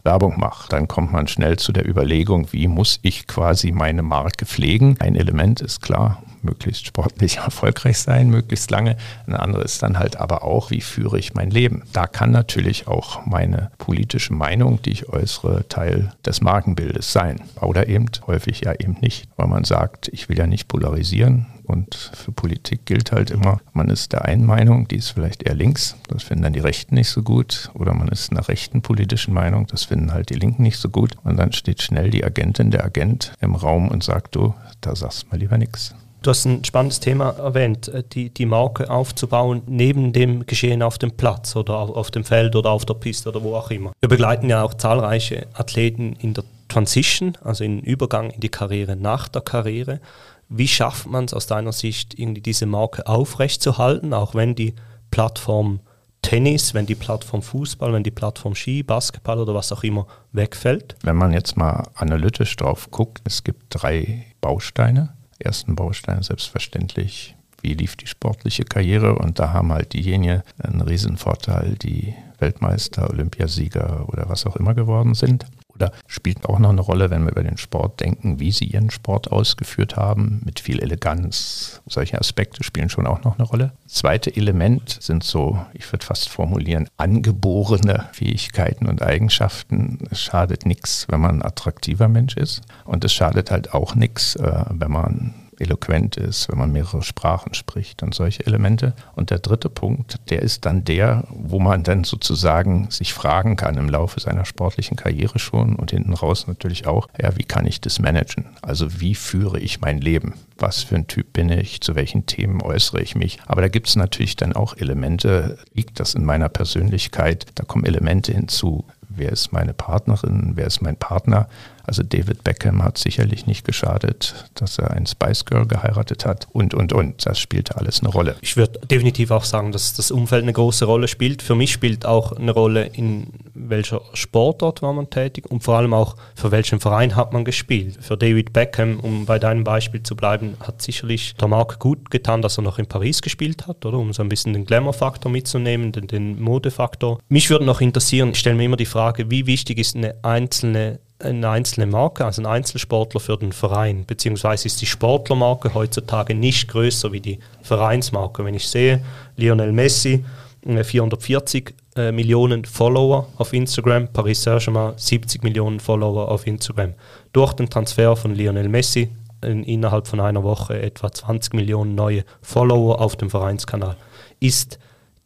Werbung 0.03 0.39
macht. 0.39 0.73
Dann 0.73 0.87
kommt 0.87 1.11
man 1.11 1.27
schnell 1.27 1.59
zu 1.59 1.71
der 1.71 1.87
Überlegung, 1.87 2.47
wie 2.51 2.67
muss 2.67 2.99
ich 3.03 3.27
quasi 3.27 3.71
meine 3.71 4.01
Marke 4.01 4.47
pflegen. 4.47 4.95
Ein 4.99 5.15
Element 5.15 5.61
ist 5.61 5.83
klar, 5.83 6.23
möglichst 6.47 6.87
sportlich 6.87 7.37
erfolgreich 7.45 7.99
sein, 7.99 8.29
möglichst 8.29 8.71
lange. 8.71 8.97
Ein 9.27 9.35
anderes 9.35 9.73
ist 9.73 9.83
dann 9.83 9.99
halt 9.99 10.17
aber 10.17 10.43
auch, 10.43 10.71
wie 10.71 10.81
führe 10.81 11.19
ich 11.19 11.33
mein 11.33 11.51
Leben. 11.51 11.83
Da 11.93 12.07
kann 12.07 12.31
natürlich 12.31 12.87
auch 12.87 13.25
meine 13.25 13.71
politische 13.77 14.33
Meinung, 14.33 14.81
die 14.81 14.91
ich 14.91 15.09
äußere, 15.09 15.67
Teil 15.67 16.11
des 16.25 16.41
Markenbildes 16.41 17.11
sein. 17.11 17.41
Oder 17.61 17.87
eben 17.87 18.07
häufig 18.25 18.61
ja 18.61 18.73
eben 18.73 18.97
nicht, 19.01 19.29
weil 19.35 19.47
man 19.47 19.63
sagt, 19.63 20.07
ich 20.09 20.29
will 20.29 20.37
ja 20.37 20.47
nicht 20.47 20.67
polarisieren, 20.67 21.47
und 21.67 21.95
für 22.13 22.31
Politik 22.31 22.85
gilt 22.85 23.11
halt 23.11 23.29
immer, 23.29 23.59
man 23.73 23.89
ist 23.89 24.13
der 24.13 24.23
einen 24.23 24.45
Meinung, 24.45 24.87
die 24.87 24.95
ist 24.95 25.09
vielleicht 25.09 25.43
eher 25.43 25.53
links, 25.53 25.97
das 26.07 26.23
finden 26.23 26.43
dann 26.43 26.53
die 26.53 26.61
Rechten 26.61 26.95
nicht 26.95 27.09
so 27.09 27.21
gut. 27.21 27.69
Oder 27.73 27.93
man 27.93 28.07
ist 28.07 28.31
einer 28.31 28.47
rechten 28.47 28.81
politischen 28.81 29.33
Meinung, 29.33 29.67
das 29.67 29.83
finden 29.83 30.13
halt 30.13 30.29
die 30.29 30.35
Linken 30.35 30.63
nicht 30.63 30.77
so 30.77 30.87
gut. 30.87 31.17
Und 31.25 31.35
dann 31.35 31.51
steht 31.51 31.81
schnell 31.81 32.09
die 32.09 32.23
Agentin, 32.23 32.71
der 32.71 32.85
Agent 32.85 33.33
im 33.41 33.53
Raum 33.53 33.89
und 33.89 34.01
sagt, 34.01 34.35
du, 34.35 34.55
da 34.79 34.95
sagst 34.95 35.29
mal 35.29 35.37
lieber 35.37 35.57
nichts. 35.57 35.93
Du 36.27 36.31
hast 36.31 36.43
ein 36.43 36.65
spannendes 36.65 36.99
Thema 36.99 37.29
erwähnt, 37.37 37.87
äh, 37.87 38.03
die, 38.03 38.29
die 38.29 38.45
Marke 38.45 38.89
aufzubauen 38.89 39.61
neben 39.65 40.11
dem 40.11 40.45
Geschehen 40.45 40.83
auf 40.83 40.97
dem 40.97 41.11
Platz 41.11 41.55
oder 41.55 41.75
auf 41.77 42.11
dem 42.11 42.25
Feld 42.25 42.53
oder 42.57 42.71
auf 42.71 42.83
der 42.83 42.95
Piste 42.95 43.29
oder 43.29 43.41
wo 43.43 43.55
auch 43.55 43.71
immer. 43.71 43.93
Wir 44.01 44.09
begleiten 44.09 44.49
ja 44.49 44.61
auch 44.61 44.73
zahlreiche 44.73 45.47
Athleten 45.53 46.17
in 46.19 46.33
der 46.33 46.43
Transition, 46.67 47.37
also 47.45 47.63
im 47.63 47.79
Übergang 47.79 48.31
in 48.31 48.41
die 48.41 48.49
Karriere 48.49 48.97
nach 48.97 49.29
der 49.29 49.41
Karriere. 49.41 50.01
Wie 50.49 50.67
schafft 50.67 51.07
man 51.07 51.23
es 51.23 51.33
aus 51.33 51.47
deiner 51.47 51.71
Sicht, 51.71 52.19
irgendwie 52.19 52.41
diese 52.41 52.65
Marke 52.65 53.07
aufrechtzuerhalten, 53.07 54.13
auch 54.13 54.35
wenn 54.35 54.53
die 54.53 54.75
Plattform 55.11 55.79
Tennis, 56.21 56.73
wenn 56.73 56.87
die 56.87 56.95
Plattform 56.95 57.41
Fußball, 57.41 57.93
wenn 57.93 58.03
die 58.03 58.11
Plattform 58.11 58.53
Ski, 58.53 58.83
Basketball 58.83 59.39
oder 59.39 59.55
was 59.55 59.71
auch 59.71 59.83
immer 59.83 60.07
wegfällt? 60.33 60.97
Wenn 61.03 61.15
man 61.15 61.31
jetzt 61.31 61.55
mal 61.55 61.87
analytisch 61.95 62.53
drauf 62.57 62.91
guckt, 62.91 63.21
es 63.23 63.45
gibt 63.45 63.67
drei 63.69 64.25
Bausteine. 64.41 65.13
Ersten 65.39 65.75
Baustein 65.75 66.23
selbstverständlich, 66.23 67.35
wie 67.61 67.73
lief 67.73 67.95
die 67.95 68.07
sportliche 68.07 68.63
Karriere? 68.63 69.15
Und 69.15 69.39
da 69.39 69.53
haben 69.53 69.71
halt 69.71 69.93
diejenigen 69.93 70.43
einen 70.59 70.81
Riesenvorteil, 70.81 71.75
die 71.75 72.13
Weltmeister, 72.39 73.09
Olympiasieger 73.09 74.07
oder 74.09 74.29
was 74.29 74.45
auch 74.45 74.55
immer 74.55 74.73
geworden 74.73 75.15
sind 75.15 75.45
oder 75.77 75.91
spielt 76.07 76.45
auch 76.45 76.59
noch 76.59 76.69
eine 76.69 76.81
Rolle, 76.81 77.09
wenn 77.09 77.23
wir 77.23 77.31
über 77.31 77.43
den 77.43 77.57
Sport 77.57 77.99
denken, 77.99 78.39
wie 78.39 78.51
sie 78.51 78.65
ihren 78.65 78.89
Sport 78.89 79.31
ausgeführt 79.31 79.95
haben, 79.95 80.41
mit 80.43 80.59
viel 80.59 80.79
Eleganz. 80.81 81.81
Solche 81.87 82.19
Aspekte 82.19 82.63
spielen 82.63 82.89
schon 82.89 83.07
auch 83.07 83.23
noch 83.23 83.37
eine 83.37 83.47
Rolle. 83.47 83.73
Zweite 83.87 84.35
Element 84.35 84.97
sind 85.01 85.23
so, 85.23 85.59
ich 85.73 85.91
würde 85.91 86.05
fast 86.05 86.29
formulieren, 86.29 86.89
angeborene 86.97 88.09
Fähigkeiten 88.11 88.87
und 88.87 89.01
Eigenschaften. 89.01 89.99
Es 90.11 90.21
schadet 90.21 90.65
nichts, 90.65 91.07
wenn 91.09 91.21
man 91.21 91.37
ein 91.37 91.45
attraktiver 91.45 92.07
Mensch 92.07 92.35
ist. 92.35 92.61
Und 92.85 93.03
es 93.05 93.13
schadet 93.13 93.51
halt 93.51 93.73
auch 93.73 93.95
nichts, 93.95 94.35
äh, 94.35 94.65
wenn 94.69 94.91
man 94.91 95.33
eloquent 95.59 96.17
ist, 96.17 96.49
wenn 96.49 96.57
man 96.57 96.71
mehrere 96.71 97.01
Sprachen 97.01 97.53
spricht 97.53 98.03
und 98.03 98.13
solche 98.13 98.45
Elemente. 98.45 98.93
Und 99.15 99.29
der 99.29 99.39
dritte 99.39 99.69
Punkt, 99.69 100.17
der 100.29 100.41
ist 100.41 100.65
dann 100.65 100.83
der, 100.83 101.25
wo 101.29 101.59
man 101.59 101.83
dann 101.83 102.03
sozusagen 102.03 102.89
sich 102.89 103.13
fragen 103.13 103.55
kann 103.55 103.77
im 103.77 103.89
Laufe 103.89 104.19
seiner 104.19 104.45
sportlichen 104.45 104.97
Karriere 104.97 105.39
schon 105.39 105.75
und 105.75 105.91
hinten 105.91 106.13
raus 106.13 106.47
natürlich 106.47 106.87
auch, 106.87 107.07
ja, 107.21 107.35
wie 107.37 107.43
kann 107.43 107.65
ich 107.65 107.81
das 107.81 107.99
managen? 107.99 108.45
Also 108.61 108.99
wie 108.99 109.15
führe 109.15 109.59
ich 109.59 109.81
mein 109.81 109.99
Leben? 109.99 110.35
Was 110.57 110.83
für 110.83 110.95
ein 110.95 111.07
Typ 111.07 111.33
bin 111.33 111.49
ich? 111.49 111.81
Zu 111.81 111.95
welchen 111.95 112.25
Themen 112.25 112.61
äußere 112.61 113.01
ich 113.01 113.15
mich? 113.15 113.39
Aber 113.45 113.61
da 113.61 113.67
gibt 113.67 113.87
es 113.87 113.95
natürlich 113.95 114.35
dann 114.35 114.53
auch 114.53 114.75
Elemente, 114.77 115.57
liegt 115.73 115.99
das 115.99 116.15
in 116.15 116.25
meiner 116.25 116.49
Persönlichkeit? 116.49 117.45
Da 117.55 117.63
kommen 117.63 117.85
Elemente 117.85 118.33
hinzu. 118.33 118.85
Wer 119.09 119.31
ist 119.31 119.51
meine 119.51 119.73
Partnerin? 119.73 120.51
Wer 120.55 120.67
ist 120.67 120.81
mein 120.81 120.97
Partner? 120.97 121.47
Also 121.87 122.03
David 122.03 122.43
Beckham 122.43 122.83
hat 122.83 122.97
sicherlich 122.97 123.47
nicht 123.47 123.65
geschadet, 123.65 124.45
dass 124.55 124.77
er 124.77 124.91
ein 124.91 125.05
Spice 125.05 125.45
Girl 125.45 125.65
geheiratet 125.65 126.25
hat 126.25 126.47
und, 126.51 126.73
und, 126.73 126.91
und. 126.91 127.25
Das 127.25 127.39
spielte 127.39 127.77
alles 127.77 128.01
eine 128.01 128.09
Rolle. 128.09 128.35
Ich 128.41 128.57
würde 128.57 128.79
definitiv 128.87 129.31
auch 129.31 129.45
sagen, 129.45 129.71
dass 129.71 129.93
das 129.93 130.11
Umfeld 130.11 130.43
eine 130.43 130.53
große 130.53 130.83
Rolle 130.83 131.07
spielt. 131.07 131.41
Für 131.41 131.55
mich 131.55 131.71
spielt 131.71 132.05
auch 132.05 132.33
eine 132.33 132.51
Rolle, 132.51 132.85
in 132.87 133.27
welcher 133.53 134.01
Sportort 134.13 134.81
war 134.81 134.91
man 134.91 135.09
tätig 135.09 135.45
und 135.49 135.63
vor 135.63 135.77
allem 135.77 135.93
auch, 135.93 136.17
für 136.35 136.51
welchen 136.51 136.81
Verein 136.81 137.15
hat 137.15 137.31
man 137.31 137.45
gespielt. 137.45 137.97
Für 138.01 138.17
David 138.17 138.51
Beckham, 138.51 138.99
um 138.99 139.25
bei 139.25 139.39
deinem 139.39 139.63
Beispiel 139.63 140.03
zu 140.03 140.15
bleiben, 140.15 140.57
hat 140.59 140.81
sicherlich 140.81 141.35
der 141.35 141.47
Marc 141.47 141.79
gut 141.79 142.11
getan, 142.11 142.41
dass 142.41 142.57
er 142.57 142.63
noch 142.63 142.79
in 142.79 142.87
Paris 142.87 143.21
gespielt 143.21 143.65
hat, 143.65 143.85
oder? 143.85 143.97
Um 143.97 144.11
so 144.11 144.21
ein 144.21 144.29
bisschen 144.29 144.51
den 144.51 144.65
Glamour-Faktor 144.65 145.31
mitzunehmen, 145.31 145.93
den, 145.93 146.07
den 146.07 146.41
Modefaktor. 146.41 147.19
Mich 147.29 147.49
würde 147.49 147.65
noch 147.65 147.79
interessieren, 147.79 148.31
ich 148.31 148.39
stelle 148.39 148.57
mir 148.57 148.65
immer 148.65 148.77
die 148.77 148.85
Frage, 148.85 149.31
wie 149.31 149.47
wichtig 149.47 149.77
ist 149.77 149.95
eine 149.95 150.15
einzelne 150.23 150.99
eine 151.19 151.49
einzelne 151.49 151.87
Marke, 151.87 152.25
also 152.25 152.41
ein 152.41 152.45
Einzelsportler 152.45 153.19
für 153.19 153.37
den 153.37 153.51
Verein, 153.51 154.05
beziehungsweise 154.05 154.67
ist 154.67 154.81
die 154.81 154.85
Sportlermarke 154.85 155.73
heutzutage 155.73 156.35
nicht 156.35 156.67
größer 156.67 157.11
wie 157.11 157.21
die 157.21 157.39
Vereinsmarke. 157.63 158.45
Wenn 158.45 158.53
ich 158.53 158.67
sehe, 158.67 159.03
Lionel 159.35 159.71
Messi, 159.71 160.23
440 160.63 161.73
äh, 161.95 162.11
Millionen 162.11 162.65
Follower 162.65 163.27
auf 163.37 163.53
Instagram, 163.53 164.09
Paris 164.09 164.43
Saint-Germain 164.43 164.93
70 164.97 165.43
Millionen 165.43 165.79
Follower 165.79 166.29
auf 166.29 166.45
Instagram. 166.45 166.93
Durch 167.33 167.53
den 167.53 167.69
Transfer 167.69 168.15
von 168.15 168.35
Lionel 168.35 168.67
Messi 168.67 169.09
in, 169.41 169.63
innerhalb 169.63 170.07
von 170.07 170.19
einer 170.19 170.43
Woche 170.43 170.81
etwa 170.81 171.11
20 171.11 171.53
Millionen 171.53 171.95
neue 171.95 172.23
Follower 172.41 173.01
auf 173.01 173.15
dem 173.15 173.29
Vereinskanal. 173.29 173.95
Ist 174.39 174.77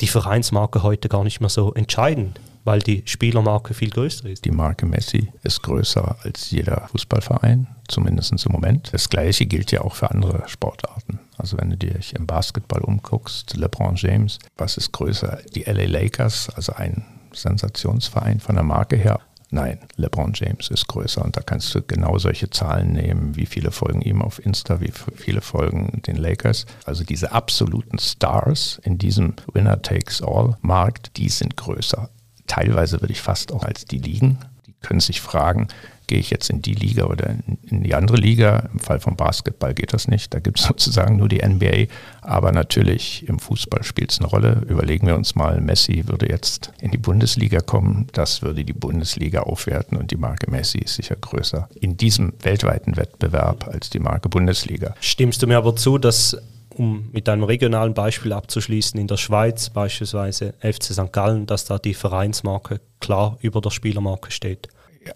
die 0.01 0.07
Vereinsmarke 0.07 0.83
heute 0.83 1.09
gar 1.09 1.23
nicht 1.23 1.39
mehr 1.39 1.49
so 1.49 1.73
entscheidend 1.73 2.39
weil 2.63 2.79
die 2.79 3.03
Spielermarke 3.05 3.73
viel 3.73 3.89
größer 3.89 4.29
ist. 4.29 4.45
Die 4.45 4.51
Marke 4.51 4.85
Messi 4.85 5.31
ist 5.43 5.61
größer 5.63 6.17
als 6.23 6.51
jeder 6.51 6.87
Fußballverein, 6.91 7.67
zumindest 7.87 8.45
im 8.45 8.51
Moment. 8.51 8.89
Das 8.93 9.09
gleiche 9.09 9.45
gilt 9.45 9.71
ja 9.71 9.81
auch 9.81 9.95
für 9.95 10.11
andere 10.11 10.43
Sportarten. 10.47 11.19
Also 11.37 11.57
wenn 11.57 11.71
du 11.71 11.77
dich 11.77 12.15
im 12.15 12.27
Basketball 12.27 12.81
umguckst, 12.81 13.55
LeBron 13.57 13.95
James, 13.95 14.39
was 14.57 14.77
ist 14.77 14.91
größer? 14.91 15.39
Die 15.55 15.63
LA 15.63 15.85
Lakers, 15.85 16.49
also 16.55 16.73
ein 16.73 17.03
Sensationsverein 17.33 18.39
von 18.39 18.55
der 18.55 18.63
Marke 18.63 18.97
her. 18.97 19.19
Nein, 19.51 19.79
LeBron 19.97 20.31
James 20.33 20.69
ist 20.69 20.87
größer 20.87 21.23
und 21.23 21.35
da 21.35 21.41
kannst 21.41 21.75
du 21.75 21.81
genau 21.81 22.17
solche 22.17 22.49
Zahlen 22.49 22.93
nehmen, 22.93 23.35
wie 23.35 23.45
viele 23.45 23.71
folgen 23.71 24.01
ihm 24.01 24.21
auf 24.21 24.43
Insta, 24.43 24.79
wie 24.79 24.93
viele 25.15 25.41
folgen 25.41 26.01
den 26.07 26.15
Lakers. 26.15 26.65
Also 26.85 27.03
diese 27.03 27.33
absoluten 27.33 27.99
Stars 27.99 28.79
in 28.83 28.97
diesem 28.97 29.33
Winner-Takes-All-Markt, 29.51 31.17
die 31.17 31.29
sind 31.29 31.57
größer 31.57 32.09
teilweise 32.51 32.99
würde 32.99 33.13
ich 33.13 33.21
fast 33.21 33.53
auch 33.53 33.63
als 33.63 33.85
die 33.85 33.97
Ligen. 33.97 34.37
Die 34.67 34.73
können 34.81 34.99
sich 34.99 35.21
fragen, 35.21 35.69
gehe 36.11 36.19
ich 36.19 36.29
jetzt 36.29 36.49
in 36.49 36.61
die 36.61 36.73
Liga 36.73 37.05
oder 37.05 37.35
in 37.69 37.83
die 37.83 37.95
andere 37.95 38.17
Liga? 38.17 38.67
Im 38.73 38.79
Fall 38.79 38.99
vom 38.99 39.15
Basketball 39.15 39.73
geht 39.73 39.93
das 39.93 40.09
nicht. 40.09 40.33
Da 40.33 40.39
gibt 40.39 40.59
es 40.59 40.65
sozusagen 40.67 41.15
nur 41.15 41.29
die 41.29 41.41
NBA. 41.41 41.85
Aber 42.21 42.51
natürlich 42.51 43.25
im 43.29 43.39
Fußball 43.39 43.83
spielt 43.83 44.11
es 44.11 44.19
eine 44.19 44.27
Rolle. 44.27 44.61
Überlegen 44.67 45.07
wir 45.07 45.15
uns 45.15 45.35
mal, 45.35 45.61
Messi 45.61 46.03
würde 46.07 46.27
jetzt 46.27 46.73
in 46.81 46.91
die 46.91 46.97
Bundesliga 46.97 47.61
kommen. 47.61 48.07
Das 48.11 48.41
würde 48.41 48.65
die 48.65 48.73
Bundesliga 48.73 49.43
aufwerten 49.43 49.97
und 49.97 50.11
die 50.11 50.17
Marke 50.17 50.51
Messi 50.51 50.79
ist 50.79 50.95
sicher 50.95 51.15
größer 51.15 51.69
in 51.79 51.95
diesem 51.95 52.33
weltweiten 52.41 52.97
Wettbewerb 52.97 53.69
als 53.69 53.89
die 53.89 53.99
Marke 53.99 54.27
Bundesliga. 54.27 54.93
Stimmst 54.99 55.41
du 55.41 55.47
mir 55.47 55.57
aber 55.57 55.77
zu, 55.77 55.97
dass 55.97 56.35
um 56.75 57.09
mit 57.13 57.29
einem 57.29 57.43
regionalen 57.43 57.93
Beispiel 57.93 58.33
abzuschließen, 58.33 58.99
in 58.99 59.07
der 59.07 59.17
Schweiz 59.17 59.69
beispielsweise 59.69 60.55
FC 60.59 60.93
St. 60.93 61.13
Gallen, 61.13 61.45
dass 61.45 61.63
da 61.63 61.77
die 61.77 61.93
Vereinsmarke 61.93 62.81
klar 62.99 63.37
über 63.41 63.61
der 63.61 63.69
Spielermarke 63.69 64.31
steht? 64.31 64.67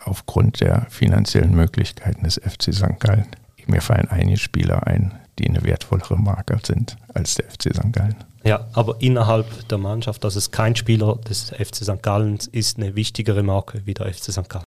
Aufgrund 0.03 0.61
der 0.61 0.87
finanziellen 0.89 1.55
Möglichkeiten 1.55 2.23
des 2.23 2.35
FC 2.35 2.73
St. 2.73 2.99
Gallen. 2.99 3.27
Mir 3.67 3.81
fallen 3.81 4.07
einige 4.09 4.37
Spieler 4.37 4.85
ein, 4.87 5.19
die 5.39 5.47
eine 5.47 5.63
wertvollere 5.63 6.17
Marke 6.17 6.59
sind 6.63 6.97
als 7.13 7.35
der 7.35 7.49
FC 7.49 7.73
St. 7.73 7.93
Gallen. 7.93 8.15
Ja, 8.43 8.67
aber 8.73 8.97
innerhalb 8.99 9.67
der 9.69 9.77
Mannschaft, 9.77 10.23
dass 10.23 10.35
es 10.35 10.51
kein 10.51 10.75
Spieler 10.75 11.15
des 11.17 11.49
FC 11.49 11.77
St. 11.77 12.01
Gallen 12.03 12.37
ist, 12.51 12.77
eine 12.77 12.95
wichtigere 12.95 13.43
Marke 13.43 13.81
wie 13.85 13.93
der 13.93 14.13
FC 14.13 14.31
St. 14.31 14.49
Gallen. 14.49 14.65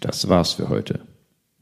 Das 0.00 0.28
war's 0.28 0.52
für 0.52 0.68
heute. 0.68 1.00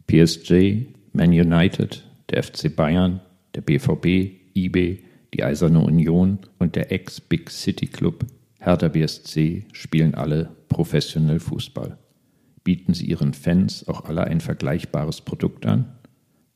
PSG, 0.06 0.86
Man 1.12 1.30
United, 1.30 2.04
der 2.30 2.42
FC 2.42 2.74
Bayern, 2.74 3.20
der 3.54 3.62
BVB, 3.62 4.45
IB, 4.56 5.02
die 5.34 5.44
Eiserne 5.44 5.80
Union 5.80 6.38
und 6.58 6.76
der 6.76 6.92
Ex-Big 6.92 7.50
City 7.50 7.86
Club 7.86 8.24
Hertha 8.58 8.88
BSC 8.88 9.64
spielen 9.72 10.14
alle 10.14 10.50
professionell 10.68 11.38
Fußball. 11.38 11.98
Bieten 12.64 12.94
sie 12.94 13.06
ihren 13.06 13.32
Fans 13.32 13.86
auch 13.86 14.06
alle 14.06 14.24
ein 14.24 14.40
vergleichbares 14.40 15.20
Produkt 15.20 15.66
an? 15.66 15.92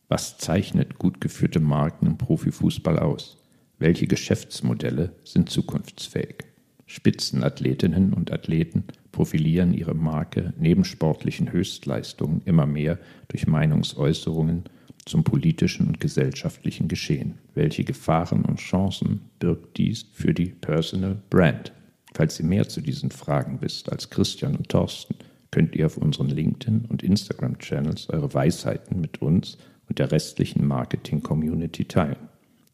Was 0.09 0.39
zeichnet 0.39 0.99
gut 0.99 1.21
geführte 1.21 1.61
Marken 1.61 2.07
im 2.07 2.19
Profifußball 2.19 2.99
aus? 2.99 3.37
Welche 3.79 4.09
Geschäftsmodelle 4.09 5.15
sind 5.23 5.51
zukunftsfähig? 5.51 6.47
Spitzenathletinnen 6.87 8.13
und 8.13 8.33
Athleten 8.33 8.83
profilieren 9.13 9.73
ihre 9.73 9.95
Marke 9.95 10.53
neben 10.59 10.85
sportlichen 10.85 11.53
Höchstleistungen 11.53 12.43
immer 12.45 12.67
mehr 12.67 12.99
durch 13.29 13.47
Meinungsäußerungen 13.47 14.65
zum 15.11 15.25
politischen 15.25 15.89
und 15.89 15.99
gesellschaftlichen 15.99 16.87
Geschehen. 16.87 17.39
Welche 17.55 17.83
Gefahren 17.83 18.45
und 18.45 18.61
Chancen 18.61 19.23
birgt 19.41 19.77
dies 19.77 20.07
für 20.13 20.33
die 20.33 20.47
Personal 20.47 21.21
Brand? 21.31 21.73
Falls 22.15 22.39
ihr 22.39 22.47
mehr 22.47 22.69
zu 22.69 22.81
diesen 22.81 23.11
Fragen 23.11 23.59
wisst 23.61 23.91
als 23.91 24.09
Christian 24.09 24.55
und 24.55 24.69
Thorsten, 24.69 25.17
könnt 25.51 25.75
ihr 25.75 25.87
auf 25.87 25.97
unseren 25.97 26.29
LinkedIn- 26.29 26.87
und 26.89 27.03
Instagram-Channels 27.03 28.09
eure 28.11 28.33
Weisheiten 28.33 29.01
mit 29.01 29.21
uns 29.21 29.59
und 29.89 29.99
der 29.99 30.13
restlichen 30.13 30.65
Marketing-Community 30.65 31.87
teilen. 31.87 32.29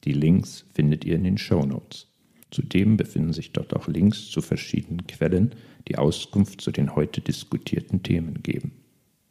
Die 0.04 0.12
Links 0.12 0.66
findet 0.74 1.06
ihr 1.06 1.16
in 1.16 1.24
den 1.24 1.38
Show 1.38 1.64
Notes. 1.64 2.06
Zudem 2.50 2.98
befinden 2.98 3.32
sich 3.32 3.52
dort 3.52 3.74
auch 3.74 3.88
Links 3.88 4.30
zu 4.30 4.42
verschiedenen 4.42 5.06
Quellen, 5.06 5.54
die 5.88 5.96
Auskunft 5.96 6.60
zu 6.60 6.70
den 6.70 6.94
heute 6.94 7.22
diskutierten 7.22 8.02
Themen 8.02 8.42
geben. 8.42 8.72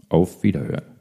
Auf 0.10 0.42
Wiederhören. 0.42 0.95